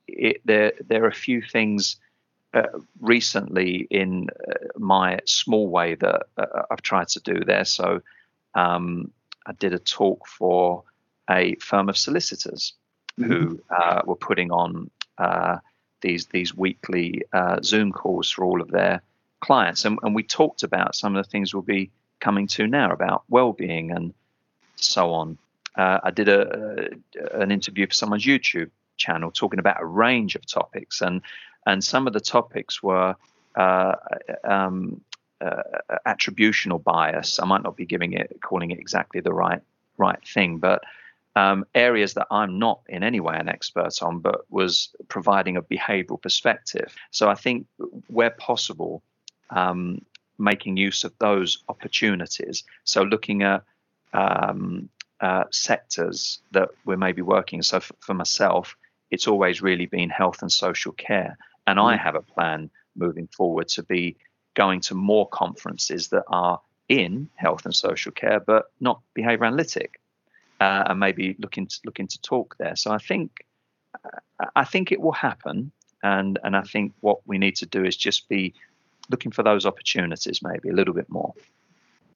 [0.07, 1.97] it, there there are a few things
[2.53, 2.66] uh,
[3.01, 7.64] recently in uh, my small way that uh, I've tried to do there.
[7.64, 8.03] So
[8.55, 9.11] um,
[9.47, 10.84] I did a talk for
[11.28, 12.74] a firm of solicitors
[13.18, 13.32] mm-hmm.
[13.32, 15.59] who uh, were putting on uh,
[16.01, 19.03] these these weekly uh, Zoom calls for all of their
[19.41, 22.93] clients, and, and we talked about some of the things we'll be coming to now
[22.93, 24.14] about well-being and
[24.76, 25.38] so on.
[25.76, 30.34] Uh, I did a, a, an interview for someone's YouTube channel talking about a range
[30.34, 31.22] of topics, and
[31.66, 33.14] and some of the topics were
[33.55, 33.95] uh,
[34.45, 35.01] um,
[35.41, 35.62] uh,
[36.07, 37.38] attributional bias.
[37.41, 39.62] I might not be giving it, calling it exactly the right
[39.97, 40.82] right thing, but
[41.36, 45.62] um, areas that I'm not in any way an expert on, but was providing a
[45.62, 46.95] behavioural perspective.
[47.11, 47.66] So I think
[48.09, 49.03] where possible,
[49.51, 50.05] um,
[50.38, 52.64] making use of those opportunities.
[52.84, 53.62] So looking at
[54.12, 54.88] um,
[55.20, 57.62] uh, sectors that we're maybe working.
[57.62, 58.76] So for, for myself,
[59.11, 61.36] it's always really been health and social care,
[61.66, 62.01] and I mm.
[62.01, 64.16] have a plan moving forward to be
[64.55, 70.01] going to more conferences that are in health and social care, but not behavior analytic,
[70.61, 72.76] uh, and maybe looking to, looking to talk there.
[72.76, 73.44] So I think
[74.55, 75.72] I think it will happen,
[76.03, 78.55] and and I think what we need to do is just be
[79.11, 81.35] looking for those opportunities, maybe a little bit more.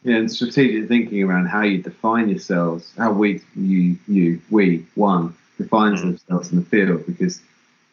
[0.03, 5.35] Yeah, and strategic thinking around how you define yourselves, how we, you, you, we, one
[5.59, 6.19] defines mm.
[6.19, 7.41] themselves in the field, because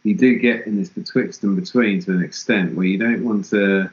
[0.04, 3.46] you do get in this betwixt and between to an extent where you don't want
[3.52, 3.90] to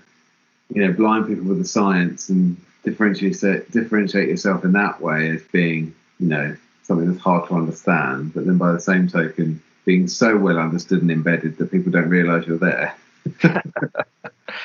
[0.71, 5.43] you know, blind people with the science and differentiate differentiate yourself in that way as
[5.53, 8.35] being, you know, something that's hard to understand.
[8.35, 12.09] But then by the same token, being so well understood and embedded that people don't
[12.09, 12.95] realise you're there.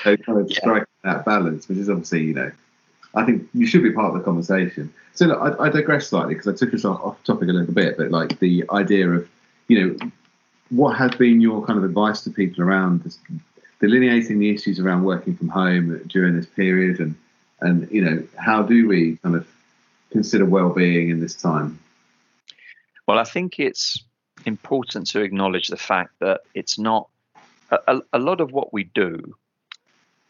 [0.03, 0.57] so kind of yeah.
[0.57, 2.51] strike that balance, which is obviously, you know,
[3.15, 4.93] I think you should be part of the conversation.
[5.13, 7.73] So look, I, I digress slightly because I took us off, off topic a little
[7.73, 9.29] bit, but like the idea of,
[9.67, 10.11] you know,
[10.69, 13.19] what has been your kind of advice to people around this,
[13.79, 17.15] delineating the issues around working from home during this period and
[17.59, 19.47] and you know how do we kind of
[20.11, 21.77] consider well-being in this time
[23.07, 24.03] well i think it's
[24.45, 27.09] important to acknowledge the fact that it's not
[27.71, 29.35] a, a lot of what we do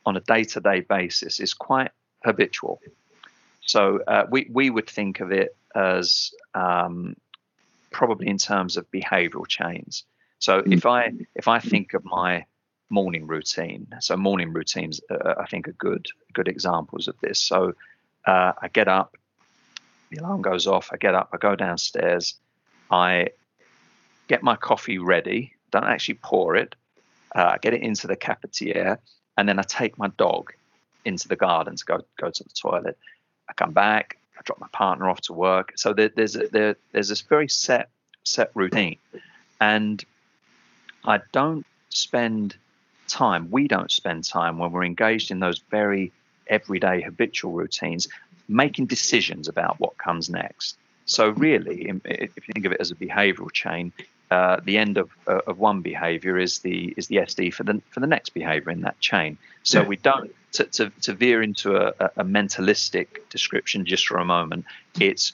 [0.05, 1.91] on a day-to-day basis is quite
[2.23, 2.81] habitual.
[3.61, 7.15] So uh, we we would think of it as um,
[7.91, 10.03] probably in terms of behavioural chains.
[10.39, 12.45] So if I if I think of my
[12.89, 17.39] morning routine, so morning routines uh, I think are good good examples of this.
[17.39, 17.73] So
[18.25, 19.15] uh, I get up,
[20.09, 20.89] the alarm goes off.
[20.91, 22.35] I get up, I go downstairs,
[22.91, 23.29] I
[24.27, 25.53] get my coffee ready.
[25.71, 26.75] Don't actually pour it.
[27.35, 28.97] Uh, I get it into the cafetiere,
[29.37, 30.53] and then I take my dog
[31.05, 32.97] into the garden to go go to the toilet.
[33.49, 34.17] I come back.
[34.37, 35.73] I drop my partner off to work.
[35.75, 37.89] So there, there's a, there, there's this very set
[38.23, 38.97] set routine,
[39.59, 40.03] and
[41.03, 42.55] I don't spend
[43.07, 43.49] time.
[43.51, 46.11] We don't spend time when we're engaged in those very
[46.47, 48.07] everyday habitual routines,
[48.47, 50.77] making decisions about what comes next.
[51.05, 53.91] So really, if you think of it as a behavioural chain,
[54.31, 57.81] uh, the end of, uh, of one behavior is the is the SD for the
[57.89, 59.37] for the next behavior in that chain.
[59.63, 59.87] So yeah.
[59.87, 64.65] we don't to, to, to, veer into a, a, mentalistic description just for a moment.
[64.99, 65.33] It's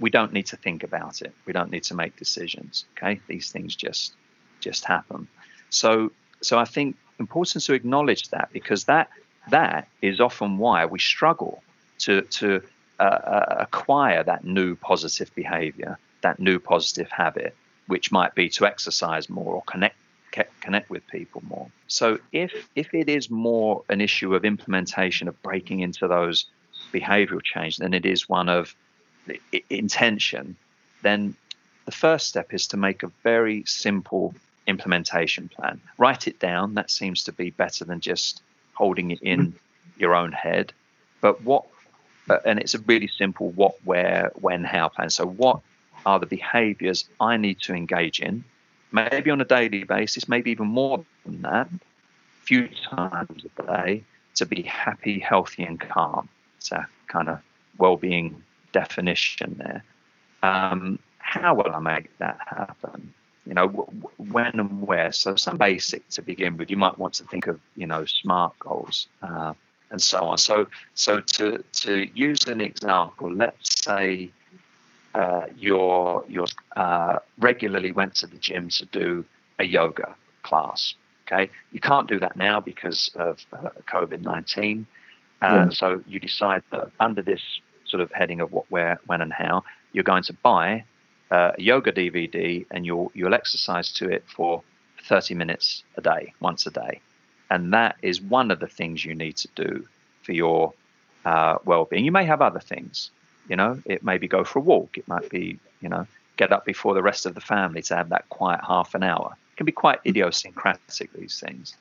[0.00, 1.32] we don't need to think about it.
[1.44, 2.84] We don't need to make decisions.
[2.96, 4.12] Okay, these things just
[4.60, 5.28] just happen.
[5.70, 9.08] So so I think important to acknowledge that because that
[9.50, 11.62] that is often why we struggle
[12.00, 12.62] to to
[13.00, 17.54] uh, uh acquire that new positive behavior, that new positive habit
[17.86, 19.96] which might be to exercise more or connect
[20.60, 21.70] connect with people more.
[21.88, 26.46] So if if it is more an issue of implementation of breaking into those
[26.92, 28.74] behavioral chains than it is one of
[29.70, 30.56] intention,
[31.02, 31.34] then
[31.86, 34.34] the first step is to make a very simple
[34.66, 35.80] implementation plan.
[35.96, 36.74] Write it down.
[36.74, 38.42] That seems to be better than just
[38.74, 39.54] holding it in
[39.96, 40.72] your own head.
[41.20, 41.64] But what
[42.44, 45.10] and it's a really simple what, where, when, how plan.
[45.10, 45.60] So what
[46.06, 48.44] are the behaviors I need to engage in,
[48.92, 54.04] maybe on a daily basis, maybe even more than that, a few times a day,
[54.36, 56.28] to be happy, healthy, and calm.
[56.58, 57.40] It's a kind of
[57.76, 58.42] well being
[58.72, 59.84] definition there.
[60.42, 63.12] Um, how will I make that happen?
[63.44, 63.68] You know,
[64.16, 65.12] when and where.
[65.12, 66.70] So some basic to begin with.
[66.70, 69.54] You might want to think of, you know, SMART goals uh,
[69.90, 70.38] and so on.
[70.38, 74.30] So, so to to use an example, let's say
[75.16, 76.46] uh, you're, you're
[76.76, 79.24] uh, regularly went to the gym to do
[79.58, 80.94] a yoga class.
[81.26, 84.86] Okay, you can't do that now because of uh, COVID nineteen.
[85.42, 85.68] Uh, yeah.
[85.70, 87.42] So you decide that under this
[87.84, 90.84] sort of heading of what, where, when, and how, you're going to buy
[91.30, 94.62] uh, a yoga DVD and you'll you'll exercise to it for
[95.08, 97.00] 30 minutes a day, once a day,
[97.50, 99.86] and that is one of the things you need to do
[100.22, 100.72] for your
[101.24, 102.04] uh, well-being.
[102.04, 103.10] You may have other things,
[103.48, 104.98] you know, it may be go for a walk.
[104.98, 108.10] It might be, you know, get up before the rest of the family to have
[108.10, 109.36] that quiet half an hour.
[109.52, 111.76] It can be quite idiosyncratic, these things.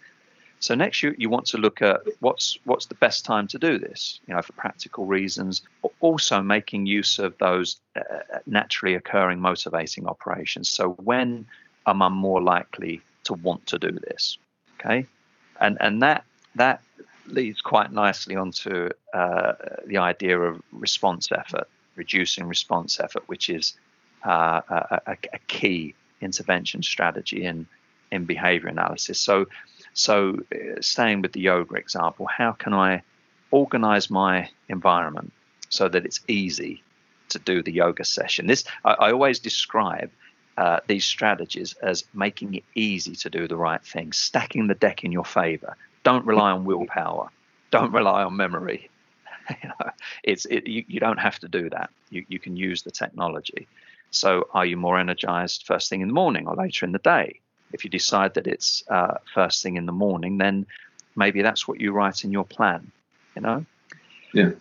[0.59, 3.77] So next you, you want to look at what's what's the best time to do
[3.77, 5.61] this, you know, for practical reasons.
[5.81, 10.69] But also making use of those uh, naturally occurring motivating operations.
[10.69, 11.45] So when
[11.85, 14.37] am I more likely to want to do this?
[14.79, 15.05] Okay,
[15.59, 16.23] and and that
[16.55, 16.81] that
[17.27, 19.53] leads quite nicely onto uh,
[19.85, 23.73] the idea of response effort, reducing response effort, which is
[24.23, 27.67] uh, a, a, key intervention strategy in
[28.11, 29.19] in behavior analysis.
[29.19, 29.47] So,
[29.93, 33.03] so uh, staying with the yoga example, how can I
[33.51, 35.31] organize my environment
[35.69, 36.83] so that it's easy
[37.29, 38.47] to do the yoga session?
[38.47, 40.11] This I, I always describe.
[40.57, 45.03] Uh, these strategies as making it easy to do the right thing, stacking the deck
[45.03, 45.75] in your favor,
[46.05, 47.29] don't rely on willpower.
[47.71, 48.89] Don't rely on memory.
[49.49, 49.91] you know,
[50.23, 51.89] it's it, you, you don't have to do that.
[52.09, 53.67] You you can use the technology.
[54.11, 57.41] So, are you more energized first thing in the morning or later in the day?
[57.73, 60.65] If you decide that it's uh, first thing in the morning, then
[61.17, 62.91] maybe that's what you write in your plan.
[63.35, 63.65] You know.
[64.33, 64.51] Yeah.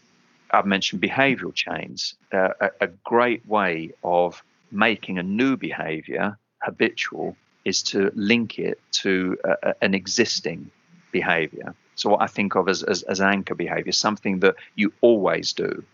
[0.50, 2.14] I've mentioned behavioral chains.
[2.32, 8.80] Uh, a, a great way of making a new behavior habitual is to link it
[9.02, 10.70] to a, an existing
[11.14, 11.74] behavior.
[11.94, 15.84] So what I think of as, as, as anchor behavior, something that you always do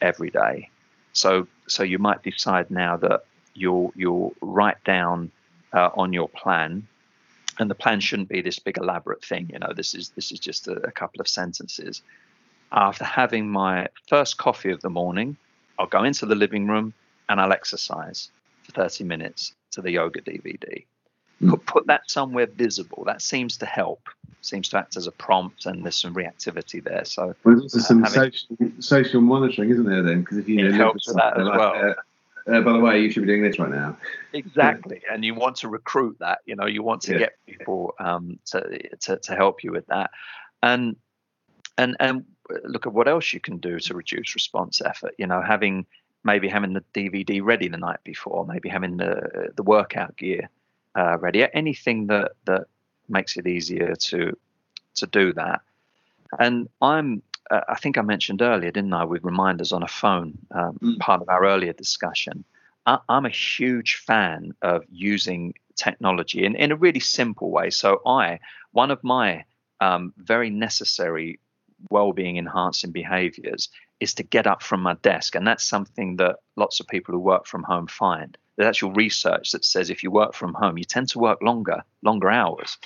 [0.00, 0.68] every day.
[1.12, 3.20] So so you might decide now that
[3.54, 5.32] you'll you'll write down
[5.72, 6.86] uh, on your plan,
[7.58, 9.48] and the plan shouldn't be this big elaborate thing.
[9.52, 12.02] You know, this is this is just a, a couple of sentences.
[12.70, 15.38] After having my first coffee of the morning,
[15.78, 16.92] I'll go into the living room
[17.28, 18.30] and I'll exercise
[18.64, 20.84] for 30 minutes to the yoga DVD.
[21.44, 23.04] Put, put that somewhere visible.
[23.04, 24.08] That seems to help
[24.46, 27.04] seems to act as a prompt, and there's some reactivity there.
[27.04, 30.02] So well, there's also uh, some social, social monitoring, isn't there?
[30.02, 31.74] Then, because if you it know, helps with that as like well.
[31.74, 31.94] A,
[32.48, 33.96] uh, by the way, you should be doing this right now.
[34.32, 36.38] exactly, and you want to recruit that.
[36.46, 37.18] You know, you want to yeah.
[37.18, 40.10] get people um, to, to to help you with that,
[40.62, 40.96] and
[41.76, 42.24] and and
[42.64, 45.14] look at what else you can do to reduce response effort.
[45.18, 45.86] You know, having
[46.22, 50.48] maybe having the DVD ready the night before, maybe having the the workout gear
[50.96, 51.46] uh, ready.
[51.52, 52.64] Anything that that
[53.08, 54.36] makes it easier to
[54.96, 55.60] to do that.
[56.38, 60.38] And I'm uh, I think I mentioned earlier, didn't I, with reminders on a phone,
[60.50, 60.98] um, mm.
[60.98, 62.44] part of our earlier discussion.
[62.86, 67.70] I, am a huge fan of using technology in, in a really simple way.
[67.70, 68.40] So I,
[68.72, 69.44] one of my
[69.80, 71.38] um, very necessary
[71.90, 73.68] well-being enhancing behaviors
[74.00, 77.20] is to get up from my desk and that's something that lots of people who
[77.20, 80.84] work from home find there's actual research that says if you work from home you
[80.84, 82.78] tend to work longer longer hours.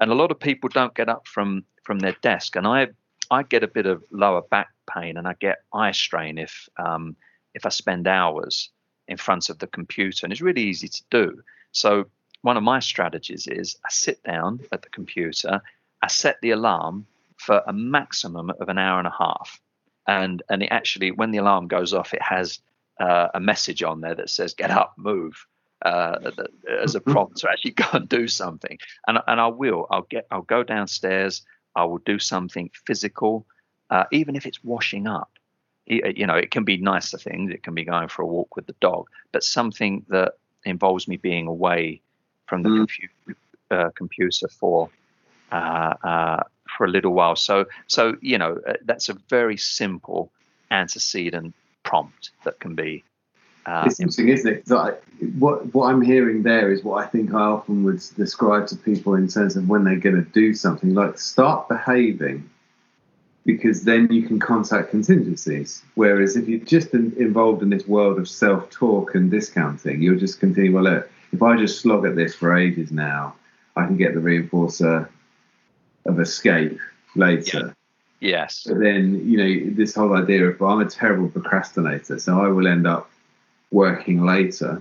[0.00, 2.56] And a lot of people don't get up from from their desk.
[2.56, 2.88] And i
[3.30, 7.16] i get a bit of lower back pain and i get eye strain if um,
[7.54, 8.70] if i spend hours
[9.08, 10.24] in front of the computer.
[10.24, 11.42] And it's really easy to do.
[11.72, 12.06] So
[12.42, 15.60] one of my strategies is i sit down at the computer
[16.02, 17.06] i set the alarm
[17.42, 19.60] for a maximum of an hour and a half.
[20.06, 22.60] And and it actually, when the alarm goes off, it has
[23.00, 25.46] uh, a message on there that says "Get up, move."
[25.84, 26.30] Uh,
[26.80, 29.86] as a prompt to actually go and do something, and and I will.
[29.90, 30.26] I'll get.
[30.30, 31.42] I'll go downstairs.
[31.74, 33.46] I will do something physical,
[33.90, 35.30] uh, even if it's washing up.
[35.86, 37.50] You know, it can be nicer things.
[37.50, 40.34] It can be going for a walk with the dog, but something that
[40.64, 42.00] involves me being away
[42.46, 42.76] from the mm.
[42.78, 43.40] computer,
[43.70, 44.90] uh, computer for
[45.50, 46.42] uh, uh,
[46.76, 47.36] for a little while.
[47.36, 50.32] So, so you know, uh, that's a very simple
[50.70, 51.54] antecedent
[51.84, 53.04] prompt that can be.
[53.64, 54.72] Uh, it's interesting, isn't it?
[54.72, 54.94] I,
[55.38, 59.14] what what I'm hearing there is what I think I often would describe to people
[59.14, 62.50] in terms of when they're going to do something, like start behaving,
[63.44, 65.84] because then you can contact contingencies.
[65.94, 70.40] Whereas if you're just in, involved in this world of self-talk and discounting, you'll just
[70.40, 70.74] continue.
[70.74, 73.36] Well, look, if I just slog at this for ages now,
[73.76, 75.08] I can get the reinforcer
[76.04, 76.80] of escape
[77.14, 77.66] later.
[77.66, 77.72] Yeah.
[78.22, 78.62] Yes.
[78.68, 82.46] But then, you know, this whole idea of, well, I'm a terrible procrastinator, so I
[82.46, 83.10] will end up
[83.72, 84.80] working later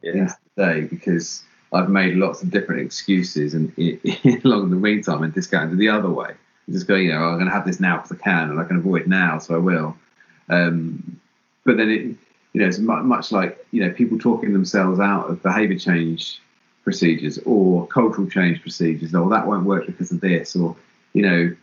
[0.00, 0.12] yeah.
[0.12, 3.70] into the day because I've made lots of different excuses and
[4.44, 6.32] along the meantime and discounted the other way.
[6.70, 8.64] just go, you know, I'm going to have this now because I can and I
[8.64, 9.94] can avoid now, so I will.
[10.48, 11.20] Um,
[11.66, 12.00] but then it,
[12.54, 16.40] you know, it's much like, you know, people talking themselves out of behavior change
[16.82, 20.74] procedures or cultural change procedures, or that won't work because of this, or
[21.12, 21.54] you know,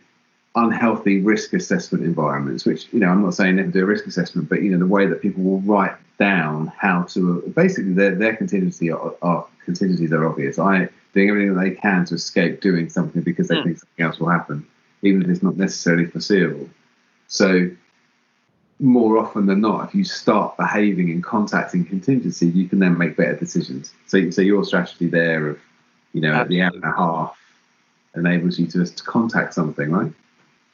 [0.54, 2.64] unhealthy risk assessment environments.
[2.64, 4.86] Which you know, I'm not saying never do a risk assessment, but you know, the
[4.86, 10.12] way that people will write down how to basically their their contingency are, are contingencies
[10.12, 10.58] are obvious.
[10.58, 13.64] I doing everything that they can to escape doing something because they mm.
[13.64, 14.66] think something else will happen,
[15.02, 16.68] even if it's not necessarily foreseeable.
[17.26, 17.70] So
[18.80, 23.16] more often than not, if you start behaving and contacting contingency, you can then make
[23.16, 23.92] better decisions.
[24.06, 25.58] So, so your strategy there of,
[26.12, 26.62] you know, Absolutely.
[26.62, 27.38] at the hour and a half
[28.16, 30.12] enables you to, to contact something, right?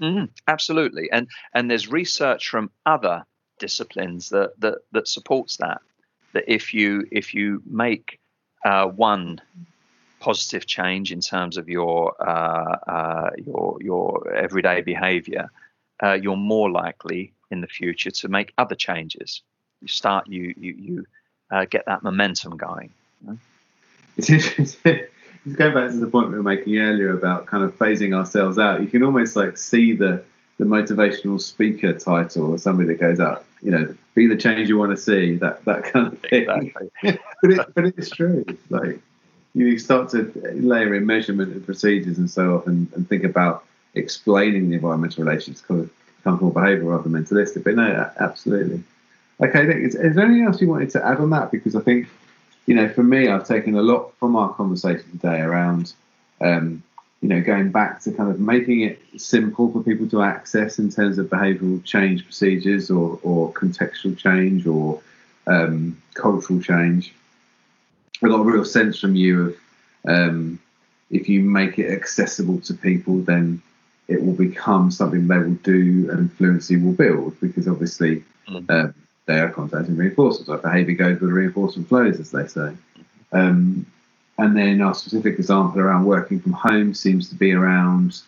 [0.01, 0.26] Mm-hmm.
[0.47, 3.24] Absolutely, and and there's research from other
[3.59, 5.80] disciplines that that that supports that.
[6.32, 8.20] That if you if you make
[8.64, 9.40] uh, one
[10.20, 15.51] positive change in terms of your uh, uh, your your everyday behavior,
[16.03, 19.42] uh, you're more likely in the future to make other changes.
[19.80, 21.07] You start, you you you
[21.51, 22.92] uh, get that momentum going.
[23.22, 23.38] You
[24.18, 24.99] know?
[25.47, 25.72] Interesting.
[25.72, 28.82] Going back to the point we were making earlier about kind of phasing ourselves out,
[28.82, 30.22] you can almost like see the
[30.59, 34.78] the motivational speaker title or somebody that goes out, you know, be the change you
[34.78, 36.49] want to see, that that kind of thing.
[36.49, 36.90] Exactly.
[37.42, 38.44] but, it, but it's true.
[38.70, 38.99] Like
[39.55, 43.64] you start to layer in measurement and procedures and so on, and, and think about
[43.94, 45.90] explaining the environmental relations becomes
[46.24, 47.64] more behavioural rather than mentalistic.
[47.64, 48.82] But no, absolutely.
[49.40, 51.51] Okay, is, is there anything else you wanted to add on that?
[51.51, 52.09] Because I think,
[52.66, 55.92] you know, for me, I've taken a lot from our conversation today around,
[56.40, 56.82] um,
[57.20, 60.90] you know, going back to kind of making it simple for people to access in
[60.90, 65.00] terms of behavioural change procedures or, or contextual change or
[65.46, 67.14] um, cultural change.
[68.22, 69.56] I got a real sense from you of
[70.08, 70.58] um,
[71.10, 73.62] if you make it accessible to people, then
[74.08, 78.70] it will become something they will do and fluency will build because obviously mm-hmm.
[78.70, 78.94] um,
[79.26, 80.48] they are contacting reinforcements.
[80.48, 82.76] Like behavior goes where the reinforcement flows, as they say.
[83.32, 83.86] Um,
[84.38, 88.20] and then our specific example around working from home seems to be around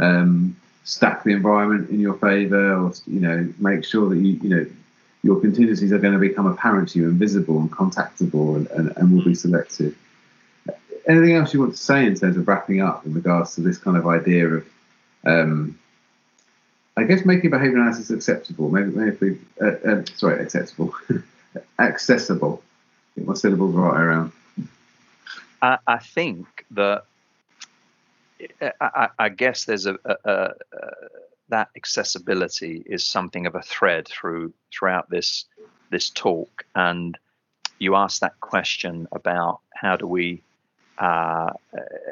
[0.00, 4.48] um, stack the environment in your favor or you know make sure that you you
[4.48, 4.66] know
[5.22, 8.92] your contingencies are going to become apparent to you and visible and contactable and, and,
[8.96, 9.94] and will be selected
[11.06, 13.78] anything else you want to say in terms of wrapping up in regards to this
[13.78, 14.66] kind of idea of
[15.24, 15.78] um,
[16.96, 18.68] I guess making behavior analysis acceptable.
[18.68, 20.94] Maybe, maybe uh, uh, sorry, acceptable.
[21.78, 22.62] accessible.
[23.16, 24.32] Get my syllables are right around.
[25.60, 27.04] I, I think that
[28.80, 30.48] I, I, guess there's a, a, a,
[31.48, 35.46] that accessibility is something of a thread through throughout this
[35.90, 36.64] this talk.
[36.74, 37.16] And
[37.78, 40.42] you asked that question about how do we,
[40.98, 41.50] uh,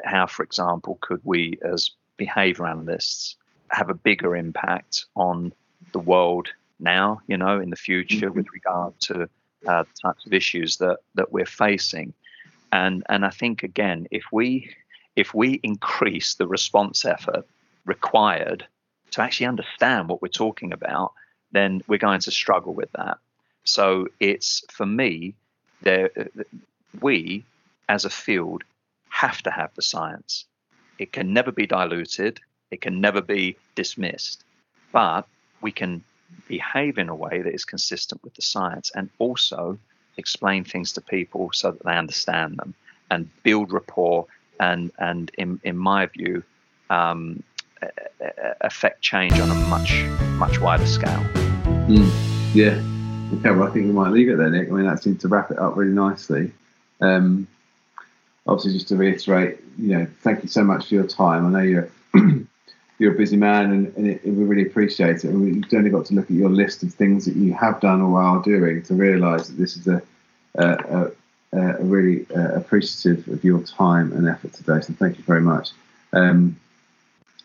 [0.05, 3.35] how, for example, could we as behavior analysts
[3.71, 5.53] have a bigger impact on
[5.93, 6.49] the world
[6.79, 8.37] now, you know, in the future mm-hmm.
[8.37, 9.23] with regard to
[9.67, 12.13] uh, the types of issues that that we're facing.
[12.71, 14.75] And and I think again, if we
[15.15, 17.45] if we increase the response effort
[17.85, 18.65] required
[19.11, 21.13] to actually understand what we're talking about,
[21.51, 23.17] then we're going to struggle with that.
[23.63, 25.35] So it's for me,
[25.81, 26.09] there
[26.99, 27.43] we
[27.89, 28.63] as a field
[29.09, 30.45] have to have the science.
[30.97, 32.39] It can never be diluted.
[32.71, 34.43] It can never be dismissed.
[34.91, 35.27] But
[35.61, 36.03] we can
[36.47, 39.77] behave in a way that is consistent with the science and also
[40.17, 42.73] explain things to people so that they understand them
[43.09, 44.25] and build rapport
[44.59, 46.43] and and in in my view
[46.89, 47.43] um,
[48.61, 50.03] affect change on a much
[50.37, 51.23] much wider scale.
[51.87, 52.09] Mm,
[52.53, 52.81] yeah.
[53.37, 54.69] Okay, well, I think we might leave it there, Nick.
[54.69, 56.51] I mean, that seems to wrap it up really nicely.
[56.99, 57.47] Um,
[58.45, 61.47] obviously, just to reiterate, you know, thank you so much for your time.
[61.47, 61.89] I know you're
[63.01, 65.23] you're a busy man, and, and, it, we really appreciate it.
[65.23, 67.99] And we've only got to look at your list of things that you have done
[67.99, 70.03] or are doing to realise that this is a,
[70.53, 71.11] a, a,
[71.53, 74.81] a really uh, appreciative of your time and effort today.
[74.81, 75.71] So thank you very much.
[76.13, 76.55] Um,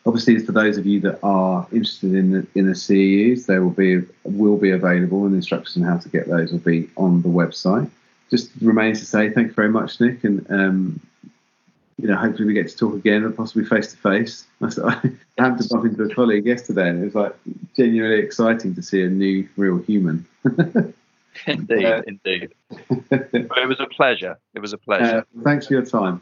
[0.04, 3.70] obviously, for those of you that are interested in the, in the CEUs, they will
[3.70, 7.28] be will be available, and instructions on how to get those will be on the
[7.28, 7.88] website.
[8.30, 11.00] Just remains to say thank you very much, Nick, and um,
[11.98, 14.46] you know, hopefully we get to talk again and possibly face to face.
[14.62, 15.00] I
[15.38, 17.34] had to bump into a colleague yesterday, and it was like
[17.74, 20.26] genuinely exciting to see a new, real human.
[21.46, 22.54] indeed, indeed.
[23.10, 24.38] it was a pleasure.
[24.54, 25.18] It was a pleasure.
[25.18, 26.20] Uh, thanks for your time.